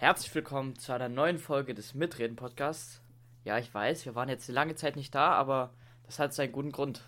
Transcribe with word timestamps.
Herzlich 0.00 0.32
willkommen 0.32 0.78
zu 0.78 0.92
einer 0.92 1.08
neuen 1.08 1.38
Folge 1.38 1.74
des 1.74 1.92
Mitreden 1.92 2.36
Podcasts. 2.36 3.00
Ja, 3.42 3.58
ich 3.58 3.74
weiß, 3.74 4.04
wir 4.04 4.14
waren 4.14 4.28
jetzt 4.28 4.46
lange 4.46 4.76
Zeit 4.76 4.94
nicht 4.94 5.12
da, 5.12 5.32
aber 5.32 5.74
das 6.04 6.20
hat 6.20 6.32
seinen 6.32 6.52
guten 6.52 6.70
Grund. 6.70 7.02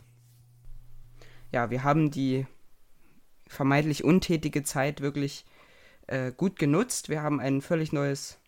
Ja, 1.53 1.71
wir 1.71 1.85
haben 1.85 2.11
die 2.11 2.49
vermeintlich 3.47 4.03
untätige 4.03 4.65
Zeit 4.65 5.03
wirklich 5.03 5.45
äh, 6.09 6.33
gut 6.33 6.59
genutzt. 6.59 7.09
Wir 7.09 7.23
haben 7.23 7.39
ein 7.39 7.61
völlig 7.61 7.93
neues 7.93 8.41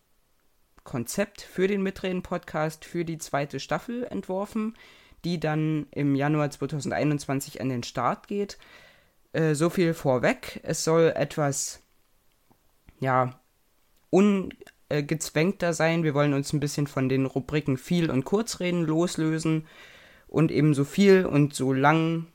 Konzept 0.83 1.39
für 1.39 1.69
den 1.69 1.81
Mitreden 1.81 2.21
Podcast 2.21 2.83
für 2.83 3.05
die 3.05 3.19
zweite 3.19 3.61
Staffel 3.61 4.03
entworfen, 4.03 4.75
die 5.23 5.39
dann 5.39 5.87
im 5.91 6.15
Januar 6.15 6.51
2021 6.51 7.61
an 7.61 7.69
den 7.69 7.83
Start 7.83 8.27
geht. 8.27 8.57
Äh, 9.31 9.55
so 9.55 9.69
viel 9.69 9.93
vorweg. 9.93 10.59
Es 10.63 10.83
soll 10.83 11.13
etwas, 11.15 11.81
ja, 12.99 13.39
ungezwängter 14.13 15.73
sein. 15.73 16.03
Wir 16.03 16.13
wollen 16.13 16.33
uns 16.33 16.53
ein 16.53 16.59
bisschen 16.59 16.87
von 16.87 17.09
den 17.09 17.25
Rubriken 17.25 17.77
viel 17.77 18.11
und 18.11 18.25
Kurzreden 18.25 18.83
loslösen 18.83 19.65
und 20.27 20.51
eben 20.51 20.73
so 20.73 20.85
viel 20.85 21.25
und 21.25 21.53
so 21.53 21.73
lang 21.73 22.27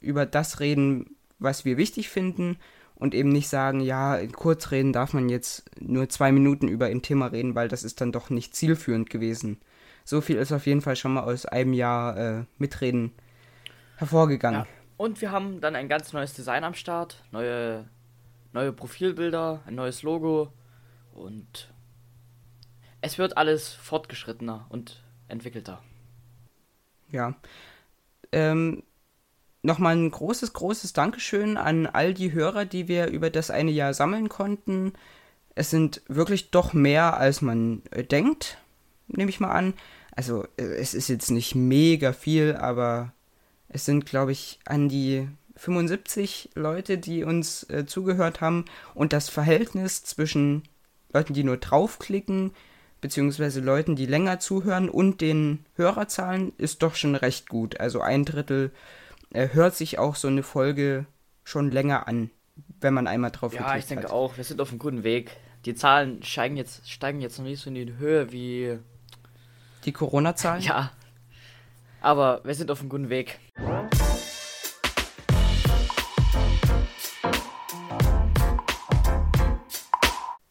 über 0.00 0.24
das 0.24 0.60
reden, 0.60 1.16
was 1.38 1.64
wir 1.64 1.76
wichtig 1.76 2.08
finden 2.08 2.56
und 2.94 3.14
eben 3.14 3.28
nicht 3.28 3.48
sagen, 3.48 3.80
ja, 3.80 4.16
in 4.16 4.32
Kurzreden 4.32 4.92
darf 4.92 5.12
man 5.12 5.28
jetzt 5.28 5.64
nur 5.78 6.08
zwei 6.08 6.32
Minuten 6.32 6.68
über 6.68 6.86
ein 6.86 7.02
Thema 7.02 7.26
reden, 7.26 7.54
weil 7.54 7.68
das 7.68 7.84
ist 7.84 8.00
dann 8.00 8.12
doch 8.12 8.30
nicht 8.30 8.54
zielführend 8.56 9.10
gewesen. 9.10 9.60
So 10.04 10.20
viel 10.20 10.36
ist 10.36 10.52
auf 10.52 10.66
jeden 10.66 10.80
Fall 10.80 10.96
schon 10.96 11.14
mal 11.14 11.24
aus 11.24 11.44
einem 11.44 11.74
Jahr 11.74 12.16
äh, 12.16 12.44
Mitreden 12.56 13.12
hervorgegangen. 13.96 14.60
Ja. 14.60 14.66
Und 14.96 15.20
wir 15.20 15.30
haben 15.30 15.60
dann 15.60 15.76
ein 15.76 15.88
ganz 15.88 16.14
neues 16.14 16.32
Design 16.32 16.64
am 16.64 16.72
Start, 16.72 17.22
neue, 17.32 17.86
neue 18.52 18.72
Profilbilder, 18.72 19.60
ein 19.66 19.74
neues 19.74 20.02
Logo, 20.02 20.52
und 21.16 21.72
es 23.00 23.18
wird 23.18 23.36
alles 23.36 23.72
fortgeschrittener 23.72 24.66
und 24.68 25.02
entwickelter. 25.28 25.82
Ja. 27.10 27.34
Ähm, 28.32 28.82
Nochmal 29.66 29.96
ein 29.96 30.08
großes, 30.12 30.52
großes 30.52 30.92
Dankeschön 30.92 31.56
an 31.56 31.88
all 31.88 32.14
die 32.14 32.32
Hörer, 32.32 32.66
die 32.66 32.86
wir 32.86 33.08
über 33.08 33.30
das 33.30 33.50
eine 33.50 33.72
Jahr 33.72 33.94
sammeln 33.94 34.28
konnten. 34.28 34.92
Es 35.56 35.70
sind 35.70 36.02
wirklich 36.06 36.52
doch 36.52 36.72
mehr, 36.72 37.16
als 37.16 37.42
man 37.42 37.82
äh, 37.90 38.04
denkt, 38.04 38.58
nehme 39.08 39.28
ich 39.28 39.40
mal 39.40 39.50
an. 39.50 39.74
Also 40.14 40.44
äh, 40.56 40.62
es 40.62 40.94
ist 40.94 41.08
jetzt 41.08 41.32
nicht 41.32 41.56
mega 41.56 42.12
viel, 42.12 42.54
aber 42.54 43.12
es 43.68 43.84
sind, 43.84 44.06
glaube 44.06 44.30
ich, 44.30 44.60
an 44.66 44.88
die 44.88 45.26
75 45.56 46.50
Leute, 46.54 46.96
die 46.96 47.24
uns 47.24 47.68
äh, 47.68 47.86
zugehört 47.86 48.40
haben. 48.40 48.66
Und 48.94 49.12
das 49.12 49.28
Verhältnis 49.28 50.04
zwischen 50.04 50.62
Leuten, 51.12 51.34
die 51.34 51.44
nur 51.44 51.56
draufklicken, 51.56 52.52
beziehungsweise 53.00 53.60
Leuten, 53.60 53.96
die 53.96 54.06
länger 54.06 54.38
zuhören 54.38 54.88
und 54.88 55.20
den 55.20 55.64
Hörerzahlen 55.76 56.52
ist 56.58 56.82
doch 56.82 56.94
schon 56.94 57.14
recht 57.14 57.48
gut. 57.48 57.80
Also 57.80 58.00
ein 58.00 58.24
Drittel 58.24 58.72
äh, 59.32 59.48
hört 59.52 59.74
sich 59.74 59.98
auch 59.98 60.16
so 60.16 60.28
eine 60.28 60.42
Folge 60.42 61.06
schon 61.44 61.70
länger 61.70 62.08
an, 62.08 62.30
wenn 62.80 62.94
man 62.94 63.06
einmal 63.06 63.30
drauf 63.30 63.54
ja, 63.54 63.60
hat. 63.60 63.72
Ja, 63.72 63.78
ich 63.78 63.86
denke 63.86 64.04
hat. 64.04 64.12
auch, 64.12 64.36
wir 64.36 64.44
sind 64.44 64.60
auf 64.60 64.70
einem 64.70 64.78
guten 64.78 65.04
Weg. 65.04 65.36
Die 65.64 65.74
Zahlen 65.74 66.22
steigen 66.22 66.56
jetzt, 66.56 66.88
steigen 66.90 67.20
jetzt 67.20 67.38
noch 67.38 67.44
nicht 67.44 67.60
so 67.60 67.68
in 67.68 67.74
die 67.74 67.96
Höhe 67.96 68.32
wie 68.32 68.78
die 69.84 69.92
Corona-Zahlen. 69.92 70.62
Ja, 70.62 70.90
aber 72.00 72.40
wir 72.44 72.54
sind 72.54 72.70
auf 72.70 72.80
einem 72.80 72.88
guten 72.88 73.08
Weg. 73.08 73.38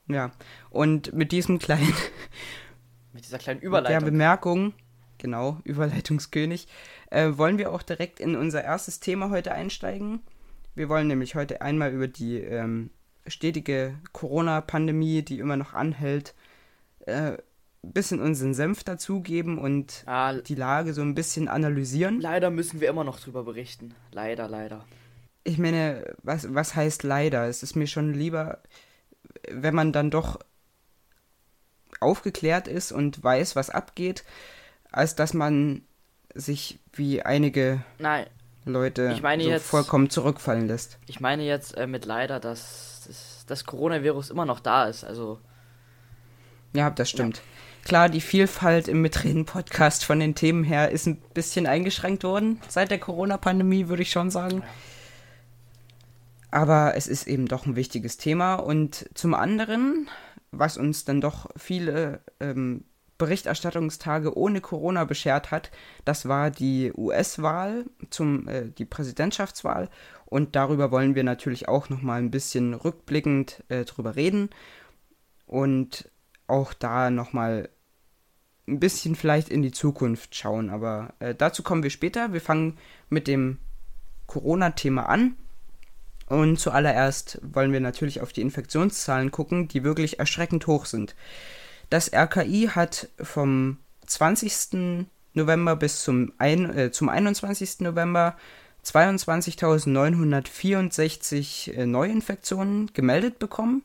Ja, 0.07 0.31
und 0.69 1.13
mit 1.13 1.31
diesem 1.31 1.59
kleinen. 1.59 1.93
mit 3.13 3.25
dieser 3.25 3.39
kleinen 3.39 3.59
Überleitung. 3.59 3.99
Der 3.99 4.05
Bemerkung, 4.05 4.73
genau, 5.17 5.59
Überleitungskönig, 5.63 6.67
äh, 7.09 7.31
wollen 7.35 7.57
wir 7.57 7.71
auch 7.71 7.81
direkt 7.81 8.19
in 8.19 8.35
unser 8.35 8.63
erstes 8.63 8.99
Thema 8.99 9.29
heute 9.29 9.51
einsteigen. 9.51 10.21
Wir 10.75 10.89
wollen 10.89 11.07
nämlich 11.07 11.35
heute 11.35 11.61
einmal 11.61 11.91
über 11.91 12.07
die 12.07 12.37
ähm, 12.37 12.91
stetige 13.25 13.95
Corona-Pandemie, 14.11 15.23
die 15.23 15.39
immer 15.39 15.57
noch 15.57 15.73
anhält, 15.73 16.35
äh, 17.05 17.37
bisschen 17.93 18.19
unseren 18.19 18.53
Senf 18.53 18.83
dazugeben 18.83 19.57
und 19.57 20.03
ah, 20.05 20.33
die 20.33 20.55
Lage 20.55 20.93
so 20.93 21.01
ein 21.01 21.15
bisschen 21.15 21.47
analysieren. 21.47 22.19
Leider 22.19 22.49
müssen 22.49 22.81
wir 22.81 22.89
immer 22.89 23.03
noch 23.03 23.19
drüber 23.19 23.43
berichten. 23.43 23.93
Leider, 24.11 24.47
leider. 24.47 24.85
Ich 25.43 25.59
meine, 25.59 26.15
was, 26.23 26.53
was 26.53 26.75
heißt 26.75 27.03
leider? 27.03 27.47
Es 27.47 27.61
ist 27.61 27.75
mir 27.75 27.87
schon 27.87 28.13
lieber, 28.13 28.59
wenn 29.51 29.75
man 29.75 29.91
dann 29.91 30.11
doch 30.11 30.39
aufgeklärt 31.99 32.67
ist 32.67 32.91
und 32.91 33.23
weiß, 33.23 33.55
was 33.55 33.69
abgeht, 33.69 34.23
als 34.91 35.15
dass 35.15 35.33
man 35.33 35.81
sich 36.33 36.79
wie 36.93 37.21
einige 37.21 37.83
Nein, 37.99 38.27
Leute 38.65 39.15
so 39.15 39.27
jetzt, 39.39 39.65
vollkommen 39.65 40.09
zurückfallen 40.09 40.67
lässt. 40.67 40.97
Ich 41.07 41.19
meine 41.19 41.43
jetzt 41.43 41.77
äh, 41.77 41.87
mit 41.87 42.05
leider, 42.05 42.39
dass, 42.39 43.03
dass 43.07 43.45
das 43.47 43.65
Coronavirus 43.65 44.29
immer 44.29 44.45
noch 44.45 44.59
da 44.59 44.85
ist. 44.85 45.03
Also 45.03 45.39
ja, 46.73 46.89
das 46.89 47.09
stimmt. 47.09 47.37
Ja. 47.37 47.43
Klar, 47.85 48.09
die 48.09 48.21
Vielfalt 48.21 48.87
im 48.87 49.01
Mitreden-Podcast 49.01 50.03
von 50.03 50.19
den 50.19 50.33
Themen 50.33 50.63
her 50.63 50.89
ist 50.89 51.05
ein 51.05 51.17
bisschen 51.33 51.67
eingeschränkt 51.67 52.23
worden 52.23 52.59
seit 52.67 52.89
der 52.89 52.97
Corona-Pandemie, 52.97 53.87
würde 53.87 54.01
ich 54.01 54.09
schon 54.09 54.31
sagen. 54.31 54.61
Ja. 54.61 54.67
Aber 56.55 56.93
es 56.95 57.09
ist 57.09 57.27
eben 57.27 57.49
doch 57.49 57.65
ein 57.65 57.75
wichtiges 57.75 58.15
Thema. 58.15 58.55
Und 58.55 59.09
zum 59.13 59.33
anderen, 59.33 60.09
was 60.51 60.77
uns 60.77 61.03
dann 61.03 61.19
doch 61.19 61.49
viele 61.57 62.21
ähm, 62.39 62.85
Berichterstattungstage 63.17 64.37
ohne 64.37 64.61
Corona 64.61 65.03
beschert 65.03 65.51
hat, 65.51 65.69
das 66.05 66.29
war 66.29 66.51
die 66.51 66.93
US-Wahl, 66.95 67.83
äh, 68.45 68.69
die 68.69 68.85
Präsidentschaftswahl. 68.85 69.89
Und 70.27 70.55
darüber 70.55 70.91
wollen 70.91 71.13
wir 71.13 71.25
natürlich 71.25 71.67
auch 71.67 71.89
noch 71.89 72.01
mal 72.01 72.21
ein 72.21 72.31
bisschen 72.31 72.73
rückblickend 72.73 73.61
äh, 73.67 73.83
drüber 73.83 74.15
reden 74.15 74.49
und 75.47 76.09
auch 76.47 76.73
da 76.73 77.09
noch 77.09 77.33
mal 77.33 77.67
ein 78.65 78.79
bisschen 78.79 79.15
vielleicht 79.15 79.49
in 79.49 79.61
die 79.61 79.73
Zukunft 79.73 80.35
schauen. 80.35 80.69
Aber 80.69 81.15
äh, 81.19 81.35
dazu 81.35 81.63
kommen 81.63 81.83
wir 81.83 81.89
später. 81.89 82.31
Wir 82.31 82.39
fangen 82.39 82.77
mit 83.09 83.27
dem 83.27 83.57
Corona-Thema 84.27 85.09
an. 85.09 85.35
Und 86.27 86.59
zuallererst 86.59 87.39
wollen 87.43 87.71
wir 87.71 87.79
natürlich 87.79 88.21
auf 88.21 88.33
die 88.33 88.41
Infektionszahlen 88.41 89.31
gucken, 89.31 89.67
die 89.67 89.83
wirklich 89.83 90.19
erschreckend 90.19 90.67
hoch 90.67 90.85
sind. 90.85 91.15
Das 91.89 92.13
RKI 92.13 92.69
hat 92.73 93.09
vom 93.21 93.77
20. 94.07 95.07
November 95.33 95.75
bis 95.75 96.01
zum, 96.01 96.31
ein, 96.37 96.75
äh, 96.75 96.91
zum 96.91 97.09
21. 97.09 97.81
November 97.81 98.37
22.964 98.83 101.73
äh, 101.73 101.85
Neuinfektionen 101.85 102.91
gemeldet 102.93 103.37
bekommen. 103.37 103.83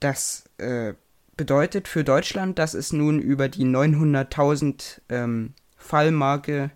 Das 0.00 0.44
äh, 0.58 0.94
bedeutet 1.36 1.86
für 1.86 2.02
Deutschland, 2.04 2.58
dass 2.58 2.74
es 2.74 2.92
nun 2.92 3.20
über 3.20 3.48
die 3.48 3.64
900.000 3.64 5.02
ähm, 5.08 5.54
Fallmarke 5.76 6.64
äh, 6.64 6.70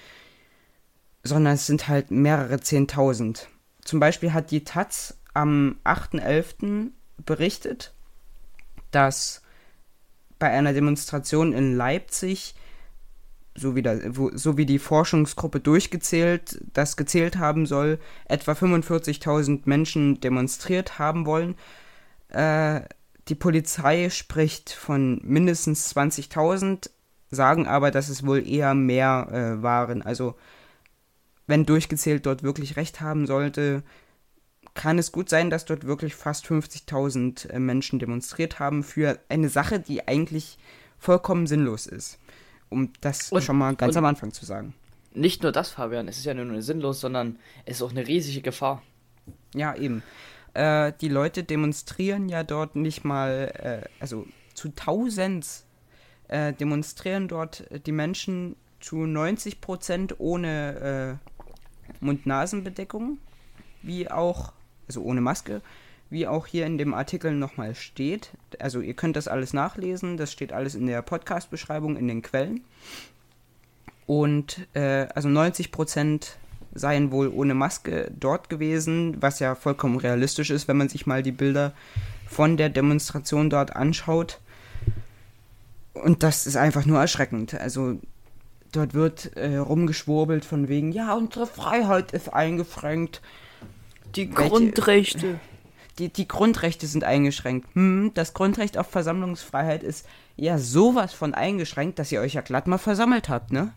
sondern 1.23 1.55
es 1.55 1.67
sind 1.67 1.89
halt 1.89 2.11
mehrere 2.11 2.61
Zehntausend. 2.61 3.49
Zum 3.83 4.01
Beispiel 4.01 4.33
hat 4.33 4.51
die 4.51 4.65
Taz 4.65 5.19
am 5.35 5.77
8.11. 5.85 6.91
berichtet, 7.25 7.95
dass 8.91 9.43
bei 10.39 10.51
einer 10.51 10.73
Demonstration 10.73 11.53
in 11.53 11.77
Leipzig, 11.77 12.55
so 13.55 13.75
wie, 13.75 13.83
da, 13.83 13.97
wo, 14.09 14.31
so 14.35 14.57
wie 14.57 14.67
die 14.67 14.79
Forschungsgruppe 14.79 15.61
durchgezählt, 15.61 16.61
das 16.73 16.97
gezählt 16.97 17.39
haben 17.39 17.67
soll, 17.67 17.99
etwa 18.27 18.53
45.000 18.53 19.63
Menschen 19.65 20.21
demonstriert 20.21 20.99
haben 20.99 21.27
wollen. 21.27 21.57
Äh, 22.29 22.83
die 23.29 23.35
Polizei 23.35 24.11
spricht 24.11 24.71
von 24.71 25.21
mindestens 25.23 25.95
20.000, 25.95 26.91
sagen 27.31 27.67
aber, 27.67 27.91
dass 27.91 28.09
es 28.09 28.25
wohl 28.27 28.47
eher 28.47 28.75
mehr 28.75 29.29
äh, 29.31 29.63
waren. 29.63 30.03
Also, 30.03 30.35
wenn 31.47 31.67
durchgezählt 31.67 32.27
dort 32.27 32.43
wirklich 32.43 32.77
recht 32.77 33.01
haben 33.01 33.27
sollte, 33.27 33.83
kann 34.75 34.99
es 34.99 35.13
gut 35.13 35.29
sein, 35.29 35.51
dass 35.51 35.65
dort 35.65 35.85
wirklich 35.85 36.15
fast 36.15 36.47
50.000 36.47 37.51
äh, 37.51 37.59
Menschen 37.59 37.99
demonstriert 37.99 38.59
haben 38.61 38.83
für 38.83 39.19
eine 39.29 39.49
Sache, 39.49 39.81
die 39.81 40.07
eigentlich 40.07 40.59
vollkommen 40.99 41.47
sinnlos 41.47 41.87
ist. 41.87 42.19
Um 42.71 42.93
das 43.01 43.31
Und- 43.33 43.43
schon 43.43 43.59
mal 43.59 43.75
ganz 43.77 43.97
am 43.97 44.05
Anfang 44.05 44.33
zu 44.33 44.45
sagen. 44.45 44.75
Nicht 45.15 45.43
nur 45.43 45.53
das, 45.53 45.71
Fabian, 45.71 46.07
es 46.07 46.19
ist 46.19 46.27
ja 46.27 46.35
nicht 46.35 46.47
nur 46.47 46.63
sinnlos, 46.63 47.01
sondern 47.01 47.39
es 47.65 47.77
ist 47.77 47.83
auch 47.83 47.91
eine 47.91 48.07
riesige 48.07 48.43
Gefahr. 48.43 48.83
Ja, 49.55 49.75
eben. 49.75 50.03
Äh, 50.59 50.93
die 51.01 51.09
Leute 51.09 51.45
demonstrieren 51.45 52.29
ja 52.29 52.43
dort 52.43 52.75
nicht 52.75 53.05
mal, 53.05 53.53
äh, 53.85 53.89
also 54.01 54.27
zu 54.55 54.71
Tausends 54.71 55.65
äh, 56.27 56.53
demonstrieren 56.53 57.29
dort 57.29 57.65
die 57.87 57.93
Menschen 57.93 58.57
zu 58.81 58.97
90 58.97 59.61
Prozent 59.61 60.17
ohne 60.19 61.21
äh, 61.21 62.05
Mund-Nasen-Bedeckung, 62.05 63.19
wie 63.83 64.11
auch, 64.11 64.53
also 64.89 65.03
ohne 65.03 65.21
Maske, 65.21 65.63
wie 66.11 66.27
auch 66.27 66.49
hier 66.49 66.67
in 66.67 66.77
dem 66.77 66.93
Artikel 66.93 67.33
nochmal 67.35 67.77
steht. 67.77 68.33
Also 68.59 68.81
ihr 68.81 68.95
könnt 68.95 69.15
das 69.15 69.29
alles 69.29 69.53
nachlesen, 69.53 70.17
das 70.17 70.33
steht 70.33 70.53
alles 70.53 70.75
in 70.75 70.89
der 70.89 71.03
Podcast-Beschreibung, 71.03 71.97
in 71.97 72.09
den 72.09 72.23
Quellen. 72.23 72.65
Und 74.07 74.67
äh, 74.75 75.07
also 75.15 75.29
90 75.29 75.71
Prozent 75.71 76.37
seien 76.75 77.11
wohl 77.11 77.29
ohne 77.29 77.55
Maske 77.55 78.11
dort 78.19 78.49
gewesen, 78.49 79.17
was 79.21 79.39
ja 79.39 79.55
vollkommen 79.55 79.97
realistisch 79.99 80.51
ist, 80.51 80.69
wenn 80.69 80.77
man 80.77 80.89
sich 80.89 81.07
mal 81.07 81.23
die 81.23 81.33
Bilder 81.33 81.73
von 82.29 82.57
der 82.57 82.69
Demonstration 82.69 83.51
dort 83.51 83.75
anschaut. 83.75 84.41
Und 85.95 86.23
das 86.23 86.47
ist 86.47 86.57
einfach 86.57 86.87
nur 86.87 87.01
erschreckend. 87.01 87.55
Also 87.55 87.99
dort 88.73 88.95
wird 88.95 89.37
äh, 89.37 89.57
rumgeschwurbelt 89.57 90.45
von 90.45 90.69
wegen, 90.69 90.93
ja, 90.93 91.15
unsere 91.15 91.47
Freiheit 91.47 92.13
ist 92.13 92.33
eingeschränkt. 92.33 93.23
Die 94.15 94.35
Welche- 94.37 94.51
Grundrechte. 94.51 95.41
Die, 95.99 96.13
die 96.13 96.29
Grundrechte 96.29 96.87
sind 96.87 97.03
eingeschränkt. 97.03 97.75
Hm, 97.75 98.13
das 98.15 98.33
Grundrecht 98.33 98.79
auf 98.79 98.87
Versammlungsfreiheit 98.87 99.83
ist 99.83 100.07
ja 100.37 100.57
sowas 100.57 101.13
von 101.13 101.35
eingeschränkt, 101.35 101.99
dass 101.99 102.13
ihr 102.13 102.21
euch 102.21 102.35
ja 102.35 102.41
glatt 102.41 102.69
mal 102.69 102.79
versammelt 102.79 103.29
habt, 103.29 103.51
ne? 103.51 103.73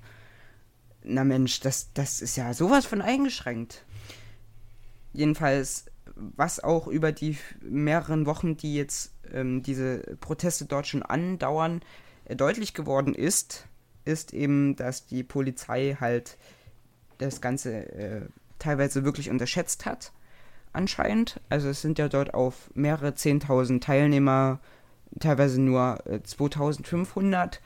Na 1.03 1.23
Mensch, 1.23 1.59
das, 1.61 1.91
das 1.93 2.21
ist 2.21 2.35
ja 2.35 2.53
sowas 2.53 2.85
von 2.85 3.01
eingeschränkt. 3.01 3.83
Jedenfalls, 5.13 5.85
was 6.15 6.59
auch 6.59 6.87
über 6.87 7.11
die 7.11 7.37
mehreren 7.61 8.25
Wochen, 8.25 8.55
die 8.57 8.75
jetzt 8.75 9.11
ähm, 9.33 9.63
diese 9.63 9.99
Proteste 10.19 10.65
dort 10.65 10.87
schon 10.87 11.03
andauern, 11.03 11.81
äh, 12.25 12.35
deutlich 12.35 12.73
geworden 12.73 13.15
ist, 13.15 13.65
ist 14.05 14.33
eben, 14.33 14.75
dass 14.75 15.05
die 15.05 15.23
Polizei 15.23 15.97
halt 15.99 16.37
das 17.17 17.41
Ganze 17.41 17.91
äh, 17.93 18.21
teilweise 18.59 19.03
wirklich 19.03 19.29
unterschätzt 19.29 19.85
hat, 19.85 20.11
anscheinend. 20.73 21.39
Also 21.49 21.69
es 21.69 21.81
sind 21.81 21.99
ja 21.99 22.07
dort 22.07 22.33
auf 22.33 22.69
mehrere 22.73 23.09
10.000 23.09 23.81
Teilnehmer, 23.81 24.59
teilweise 25.19 25.61
nur 25.61 25.99
äh, 26.05 26.19
2.500 26.25 27.59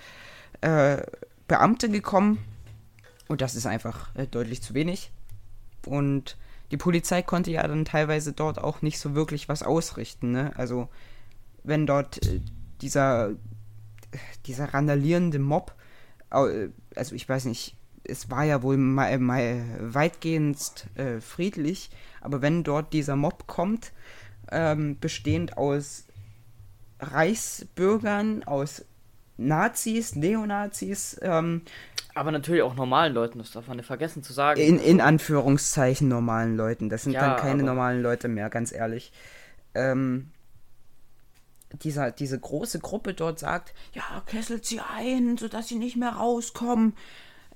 äh, 0.61 1.03
Beamte 1.47 1.89
gekommen. 1.89 2.39
Und 3.27 3.41
das 3.41 3.55
ist 3.55 3.65
einfach 3.65 4.13
äh, 4.15 4.27
deutlich 4.27 4.61
zu 4.61 4.73
wenig. 4.73 5.11
Und 5.85 6.37
die 6.71 6.77
Polizei 6.77 7.21
konnte 7.21 7.51
ja 7.51 7.67
dann 7.67 7.85
teilweise 7.85 8.33
dort 8.33 8.59
auch 8.59 8.81
nicht 8.81 8.99
so 8.99 9.15
wirklich 9.15 9.49
was 9.49 9.63
ausrichten. 9.63 10.31
Ne? 10.31 10.51
Also 10.55 10.89
wenn 11.63 11.85
dort 11.85 12.25
äh, 12.25 12.41
dieser, 12.81 13.31
dieser 14.45 14.73
randalierende 14.73 15.39
Mob, 15.39 15.75
äh, 16.31 16.69
also 16.95 17.15
ich 17.15 17.27
weiß 17.27 17.45
nicht, 17.45 17.75
es 18.07 18.29
war 18.29 18.43
ja 18.43 18.61
wohl 18.61 18.77
mal, 18.77 19.17
mal 19.17 19.65
weitgehend 19.79 20.85
friedlich, 21.21 21.89
aber 22.21 22.43
wenn 22.43 22.63
dort 22.63 22.93
dieser 22.93 23.15
Mob 23.15 23.47
kommt, 23.47 23.93
ähm, 24.51 24.99
bestehend 24.99 25.57
aus 25.57 26.05
Reichsbürgern, 26.99 28.43
aus 28.43 28.85
Nazis, 29.37 30.15
Neonazis, 30.15 31.19
ähm, 31.21 31.63
Aber 32.15 32.31
natürlich 32.31 32.63
auch 32.63 32.75
normalen 32.75 33.13
Leuten, 33.13 33.39
das 33.39 33.51
darf 33.51 33.67
man 33.67 33.77
nicht 33.77 33.85
vergessen 33.85 34.23
zu 34.23 34.33
sagen. 34.33 34.59
in, 34.59 34.79
in 34.79 35.01
Anführungszeichen 35.01 36.07
normalen 36.07 36.55
Leuten. 36.55 36.89
Das 36.89 37.03
sind 37.03 37.13
Ja, 37.13 37.21
dann 37.21 37.37
keine 37.37 37.61
normalen 37.61 38.01
Leute 38.01 38.29
mehr, 38.29 38.49
ganz 38.49 38.71
ehrlich. 38.71 39.11
Ähm, 39.73 40.31
dieser, 41.73 42.11
diese 42.11 42.39
große 42.39 42.79
Gruppe 42.79 43.13
dort 43.13 43.39
sagt, 43.39 43.73
ja, 43.93 44.23
kesselt 44.25 44.65
sie 44.65 44.79
ein, 44.79 45.37
sodass 45.37 45.67
sie 45.67 45.75
nicht 45.75 45.97
mehr 45.97 46.11
rauskommen. 46.11 46.95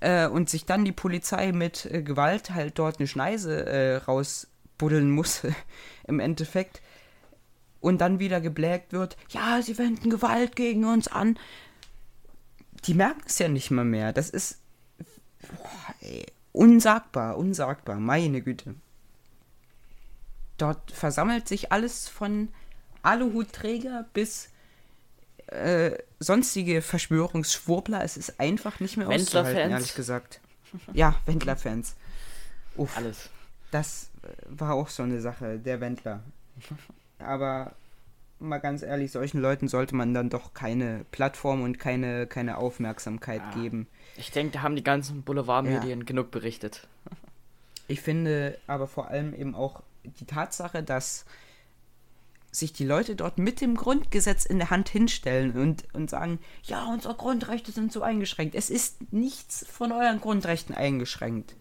Äh, 0.01 0.27
und 0.27 0.49
sich 0.49 0.65
dann 0.65 0.85
die 0.85 0.91
Polizei 0.91 1.51
mit 1.51 1.85
äh, 1.85 2.01
Gewalt 2.03 2.51
halt 2.51 2.79
dort 2.79 2.99
eine 2.99 3.07
Schneise 3.07 3.65
äh, 3.65 3.95
rausbuddeln 3.97 5.09
muss, 5.09 5.41
im 6.07 6.19
Endeffekt. 6.19 6.81
Und 7.81 8.01
dann 8.01 8.19
wieder 8.19 8.41
geblägt 8.41 8.91
wird, 8.91 9.15
ja, 9.29 9.61
sie 9.61 9.77
wenden 9.77 10.09
Gewalt 10.09 10.57
gegen 10.57 10.83
uns 10.83 11.07
an. 11.07 11.39
Die 12.85 12.93
merken 12.93 13.23
es 13.25 13.39
ja 13.39 13.47
nicht 13.47 13.71
mal 13.71 13.85
mehr. 13.85 14.13
Das 14.13 14.29
ist 14.29 14.59
boah, 15.57 15.95
ey, 16.01 16.25
unsagbar, 16.51 17.37
unsagbar, 17.37 17.99
meine 17.99 18.41
Güte. 18.41 18.75
Dort 20.57 20.91
versammelt 20.91 21.47
sich 21.47 21.71
alles 21.71 22.09
von 22.09 22.49
Aluhutträger 23.01 24.05
bis 24.13 24.49
äh, 25.47 25.97
sonstige 26.19 26.81
Verschwörungsschwurbler. 26.81 28.03
Es 28.03 28.17
ist 28.17 28.39
einfach 28.39 28.79
nicht 28.79 28.97
mehr 28.97 29.07
auszuhalten, 29.07 29.71
ehrlich 29.71 29.95
gesagt. 29.95 30.41
Ja, 30.93 31.15
Wendler-Fans. 31.25 31.95
Uff, 32.75 32.95
Alles. 32.95 33.29
das 33.71 34.09
war 34.47 34.73
auch 34.73 34.89
so 34.89 35.03
eine 35.03 35.21
Sache, 35.21 35.57
der 35.57 35.81
Wendler. 35.81 36.21
Aber 37.17 37.73
mal 38.39 38.57
ganz 38.59 38.81
ehrlich, 38.83 39.11
solchen 39.11 39.39
Leuten 39.41 39.67
sollte 39.67 39.95
man 39.95 40.13
dann 40.13 40.29
doch 40.29 40.53
keine 40.53 41.05
Plattform 41.11 41.61
und 41.61 41.79
keine, 41.79 42.27
keine 42.27 42.57
Aufmerksamkeit 42.57 43.41
Ah. 43.41 43.55
geben. 43.55 43.87
Ich 44.17 44.31
denke, 44.31 44.53
da 44.53 44.61
haben 44.61 44.75
die 44.75 44.83
ganzen 44.83 45.21
Boulevardmedien 45.23 46.05
genug 46.05 46.31
berichtet. 46.31 46.87
Ich 47.87 48.01
finde 48.01 48.57
aber 48.67 48.87
vor 48.87 49.07
allem 49.09 49.33
eben 49.33 49.55
auch 49.55 49.81
die 50.03 50.25
Tatsache, 50.25 50.83
dass 50.83 51.25
sich 52.51 52.73
die 52.73 52.85
Leute 52.85 53.15
dort 53.15 53.37
mit 53.37 53.61
dem 53.61 53.75
Grundgesetz 53.75 54.45
in 54.45 54.57
der 54.57 54.69
Hand 54.71 54.89
hinstellen 54.89 55.51
und, 55.51 55.83
und 55.93 56.09
sagen, 56.09 56.39
ja, 56.63 56.85
unsere 56.91 57.13
Grundrechte 57.15 57.71
sind 57.71 57.91
so 57.91 58.01
eingeschränkt. 58.01 58.55
Es 58.55 58.69
ist 58.69 59.11
nichts 59.13 59.65
von 59.71 59.91
euren 59.91 60.19
Grundrechten 60.19 60.73
eingeschränkt. 60.73 61.55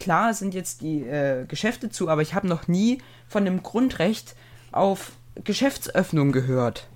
Klar 0.00 0.34
sind 0.34 0.54
jetzt 0.54 0.82
die 0.82 1.02
äh, 1.02 1.46
Geschäfte 1.46 1.88
zu, 1.88 2.08
aber 2.08 2.22
ich 2.22 2.34
habe 2.34 2.48
noch 2.48 2.66
nie 2.68 2.98
von 3.28 3.44
dem 3.44 3.62
Grundrecht 3.62 4.34
auf 4.72 5.12
Geschäftsöffnung 5.44 6.32
gehört. 6.32 6.88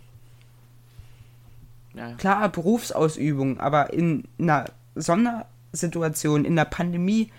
Ja. 1.94 2.14
Klar, 2.14 2.48
Berufsausübung, 2.48 3.60
aber 3.60 3.92
in 3.92 4.26
einer 4.38 4.66
Sondersituation, 4.94 6.44
in 6.44 6.56
der 6.56 6.64
Pandemie, 6.64 7.30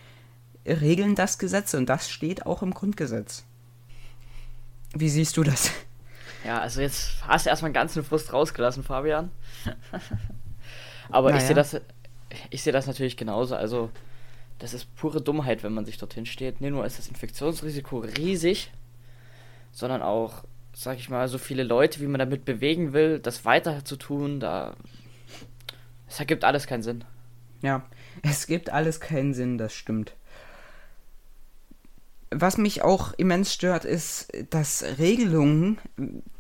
regeln 0.66 1.16
das 1.16 1.40
Gesetze 1.40 1.78
und 1.78 1.88
das 1.88 2.10
steht 2.10 2.46
auch 2.46 2.62
im 2.62 2.74
Grundgesetz. 2.74 3.44
Wie 4.94 5.10
siehst 5.10 5.38
du 5.38 5.44
das? 5.44 5.72
Ja, 6.46 6.60
also 6.60 6.82
jetzt 6.82 7.26
hast 7.28 7.46
du 7.46 7.50
erstmal 7.50 7.70
einen 7.70 7.74
ganzen 7.74 8.04
Frust 8.04 8.32
rausgelassen, 8.32 8.84
Fabian. 8.84 9.32
Aber 11.10 11.30
naja. 11.30 11.42
ich 11.42 11.48
sehe 11.48 11.56
das, 11.56 11.82
ich 12.50 12.62
sehe 12.64 12.74
das 12.74 12.88
natürlich 12.88 13.18
genauso. 13.18 13.56
Also, 13.56 13.90
das 14.60 14.74
ist 14.74 14.94
pure 14.96 15.22
Dummheit, 15.22 15.64
wenn 15.64 15.74
man 15.74 15.86
sich 15.86 15.98
dorthin 15.98 16.26
steht. 16.26 16.62
Nicht 16.62 16.72
nur 16.72 16.86
ist 16.86 17.00
das 17.00 17.08
Infektionsrisiko 17.08 18.00
riesig, 18.00 18.72
sondern 19.72 20.02
auch, 20.02 20.44
sag 20.74 20.98
ich 20.98 21.10
mal, 21.10 21.28
so 21.28 21.38
viele 21.38 21.64
Leute, 21.64 22.02
wie 22.02 22.08
man 22.08 22.20
damit 22.20 22.46
bewegen 22.46 22.94
will, 22.94 23.20
das 23.20 23.46
weiter 23.46 23.86
zu 23.86 23.96
tun, 23.96 24.40
da. 24.40 24.76
Es 26.08 26.20
ergibt 26.20 26.44
alles 26.44 26.68
keinen 26.68 26.84
Sinn. 26.84 27.04
Ja, 27.62 27.86
es 28.22 28.48
gibt 28.48 28.70
alles 28.70 29.00
keinen 29.00 29.34
Sinn, 29.34 29.58
das 29.58 29.74
stimmt. 29.74 30.14
Was 32.32 32.58
mich 32.58 32.82
auch 32.82 33.14
immens 33.14 33.54
stört, 33.54 33.86
ist, 33.86 34.32
dass 34.50 34.84
Regelungen, 34.98 35.78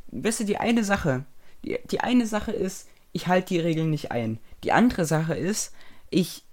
weißt 0.07 0.41
du, 0.41 0.45
die 0.45 0.57
eine 0.57 0.83
Sache, 0.83 1.23
die, 1.63 1.77
die 1.91 1.99
eine 1.99 2.25
Sache 2.25 2.51
ist, 2.51 2.89
ich 3.11 3.27
halte 3.27 3.53
die 3.53 3.59
Regeln 3.59 3.91
nicht 3.91 4.11
ein. 4.11 4.39
Die 4.63 4.71
andere 4.71 5.05
Sache 5.05 5.35
ist, 5.35 5.71
ich 6.09 6.43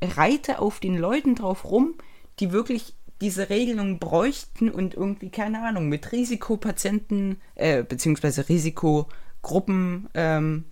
reite 0.00 0.60
auf 0.60 0.78
den 0.78 0.96
Leuten 0.96 1.34
drauf 1.34 1.64
rum, 1.64 1.94
die 2.38 2.52
wirklich 2.52 2.94
diese 3.20 3.50
Regelung 3.50 3.98
bräuchten 3.98 4.70
und 4.70 4.94
irgendwie, 4.94 5.30
keine 5.30 5.66
Ahnung, 5.66 5.88
mit 5.88 6.12
Risikopatienten, 6.12 7.40
äh, 7.56 7.82
beziehungsweise 7.82 8.48
Risikogruppen, 8.48 10.08
ähm, 10.14 10.64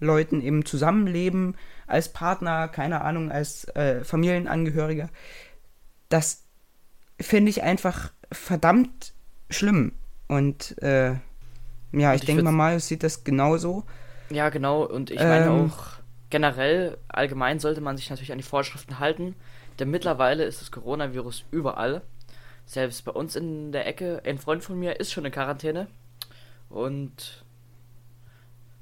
Leuten 0.00 0.40
eben 0.40 0.64
zusammenleben, 0.64 1.56
als 1.86 2.12
Partner, 2.12 2.68
keine 2.68 3.02
Ahnung, 3.02 3.30
als 3.30 3.64
äh, 3.76 4.04
Familienangehöriger. 4.04 5.08
Das 6.08 6.44
finde 7.20 7.50
ich 7.50 7.62
einfach 7.62 8.12
verdammt 8.30 9.14
schlimm. 9.50 9.92
Und 10.28 10.80
äh, 10.82 11.14
ja, 11.92 12.10
und 12.10 12.14
ich, 12.14 12.20
ich 12.20 12.26
denke 12.26 12.42
mal, 12.42 12.52
Marius 12.52 12.86
sieht 12.86 13.02
das 13.02 13.24
genauso. 13.24 13.84
Ja, 14.30 14.50
genau. 14.50 14.84
Und 14.84 15.10
ich 15.10 15.18
meine 15.18 15.46
ähm, 15.46 15.70
auch 15.70 15.98
generell, 16.30 16.98
allgemein 17.08 17.58
sollte 17.58 17.80
man 17.80 17.96
sich 17.96 18.10
natürlich 18.10 18.32
an 18.32 18.38
die 18.38 18.44
Vorschriften 18.44 18.98
halten. 18.98 19.34
Denn 19.78 19.90
mittlerweile 19.90 20.44
ist 20.44 20.60
das 20.60 20.70
Coronavirus 20.70 21.44
überall. 21.50 22.02
Selbst 22.66 23.04
bei 23.04 23.12
uns 23.12 23.36
in 23.36 23.72
der 23.72 23.86
Ecke, 23.86 24.22
ein 24.24 24.38
Freund 24.38 24.62
von 24.62 24.78
mir 24.78 25.00
ist 25.00 25.12
schon 25.12 25.24
in 25.24 25.32
Quarantäne. 25.32 25.86
Und. 26.68 27.44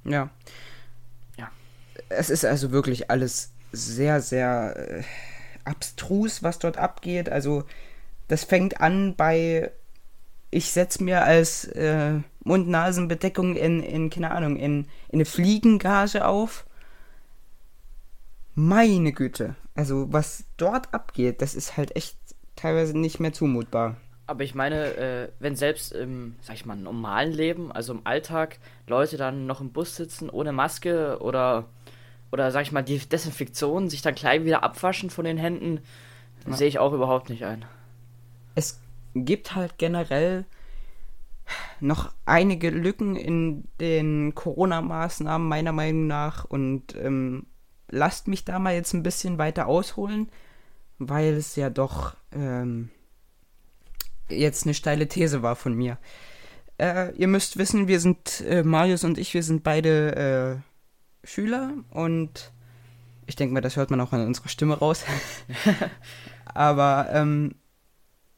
Ja. 0.04 0.30
Ja. 1.36 1.50
Es 2.08 2.30
ist 2.30 2.44
also 2.44 2.72
wirklich 2.72 3.10
alles 3.10 3.52
sehr, 3.72 4.20
sehr 4.20 4.74
äh, 4.76 5.02
abstrus, 5.64 6.42
was 6.42 6.58
dort 6.58 6.78
abgeht. 6.78 7.28
Also, 7.28 7.64
das 8.28 8.44
fängt 8.44 8.80
an 8.80 9.14
bei. 9.14 9.70
Ich 10.50 10.70
setze 10.70 11.04
mir 11.04 11.24
als 11.24 11.64
äh, 11.64 12.20
Mund-Nasen-Bedeckung 12.44 13.56
in, 13.56 13.82
in, 13.82 14.10
keine 14.10 14.30
Ahnung, 14.30 14.56
in, 14.56 14.84
in 15.08 15.14
eine 15.14 15.24
Fliegengage 15.24 16.24
auf 16.24 16.64
meine 18.56 19.12
Güte. 19.12 19.54
Also, 19.76 20.12
was 20.12 20.44
dort 20.56 20.92
abgeht, 20.92 21.42
das 21.42 21.54
ist 21.54 21.76
halt 21.76 21.94
echt 21.94 22.16
teilweise 22.56 22.98
nicht 22.98 23.20
mehr 23.20 23.32
zumutbar. 23.32 23.96
Aber 24.26 24.42
ich 24.42 24.56
meine, 24.56 24.96
äh, 24.96 25.28
wenn 25.38 25.54
selbst 25.54 25.92
im, 25.92 26.34
sag 26.40 26.56
ich 26.56 26.66
mal, 26.66 26.75
normalen 26.75 27.32
Leben, 27.32 27.70
also 27.70 27.92
im 27.92 28.00
Alltag, 28.04 28.58
Leute 28.88 29.16
dann 29.16 29.46
noch 29.46 29.60
im 29.60 29.70
Bus 29.70 29.94
sitzen 29.94 30.30
ohne 30.30 30.52
Maske 30.52 31.18
oder, 31.20 31.68
oder 32.32 32.50
sag 32.50 32.62
ich 32.62 32.72
mal, 32.72 32.82
die 32.82 32.98
Desinfektion 32.98 33.88
sich 33.88 34.02
dann 34.02 34.16
gleich 34.16 34.44
wieder 34.44 34.64
abwaschen 34.64 35.10
von 35.10 35.25
den 35.25 35.36
Händen, 35.36 35.80
ja. 36.46 36.54
sehe 36.54 36.66
ich 36.66 36.80
auch 36.80 36.92
überhaupt 36.92 37.28
nicht 37.30 37.44
ein. 37.44 37.64
Es 38.56 38.80
gibt 39.14 39.54
halt 39.54 39.78
generell 39.78 40.44
noch 41.78 42.10
einige 42.25 42.70
Lücken 42.70 43.14
in 43.14 43.64
den 43.80 44.34
Corona-Maßnahmen, 44.34 45.46
meiner 45.46 45.72
Meinung 45.72 46.08
nach, 46.08 46.44
und 46.44 46.96
ähm, 46.96 47.46
lasst 47.88 48.28
mich 48.28 48.45
da 48.45 48.59
mal 48.59 48.75
jetzt 48.75 48.93
ein 48.95 49.02
bisschen 49.02 49.38
weiter 49.38 49.66
ausholen, 49.66 50.28
weil 50.99 51.35
es 51.35 51.57
ja 51.57 51.71
doch 51.71 52.16
ähm, 52.33 52.90
jetzt 54.28 54.64
eine 54.64 54.75
steile 54.75 55.09
These 55.09 55.43
war 55.43 55.57
von 55.57 55.75
mir. 55.75 55.99
Äh, 56.78 57.14
ihr 57.16 57.28
müsst 57.28 57.57
wissen, 57.57 57.88
wir 57.88 58.00
sind, 58.00 58.43
äh, 58.43 58.62
Marius 58.62 59.05
und 59.05 59.19
ich, 59.19 59.33
wir 59.35 59.43
sind 59.43 59.62
beide 59.62 60.62
äh, 61.25 61.26
Schüler 61.26 61.73
und 61.90 62.52
ich 63.26 63.37
denke 63.37 63.55
mal, 63.55 63.61
das 63.61 63.76
hört 63.76 63.90
man 63.90 64.00
auch 64.00 64.12
an 64.12 64.26
unserer 64.26 64.49
Stimme 64.49 64.78
raus. 64.78 65.05
Aber 66.45 67.09
ähm, 67.12 67.55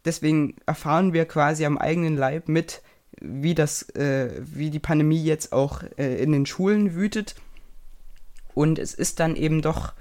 deswegen 0.04 0.56
erfahren 0.66 1.12
wir 1.12 1.26
quasi 1.26 1.66
am 1.66 1.78
eigenen 1.78 2.16
Leib 2.16 2.48
mit, 2.48 2.82
wie 3.20 3.54
das, 3.54 3.82
äh, 3.90 4.40
wie 4.40 4.70
die 4.70 4.78
Pandemie 4.78 5.22
jetzt 5.22 5.52
auch 5.52 5.82
äh, 5.96 6.22
in 6.22 6.32
den 6.32 6.46
Schulen 6.46 6.94
wütet 6.94 7.34
und 8.58 8.80
es 8.80 8.92
ist 8.92 9.20
dann 9.20 9.36
eben 9.36 9.62
doch 9.62 9.92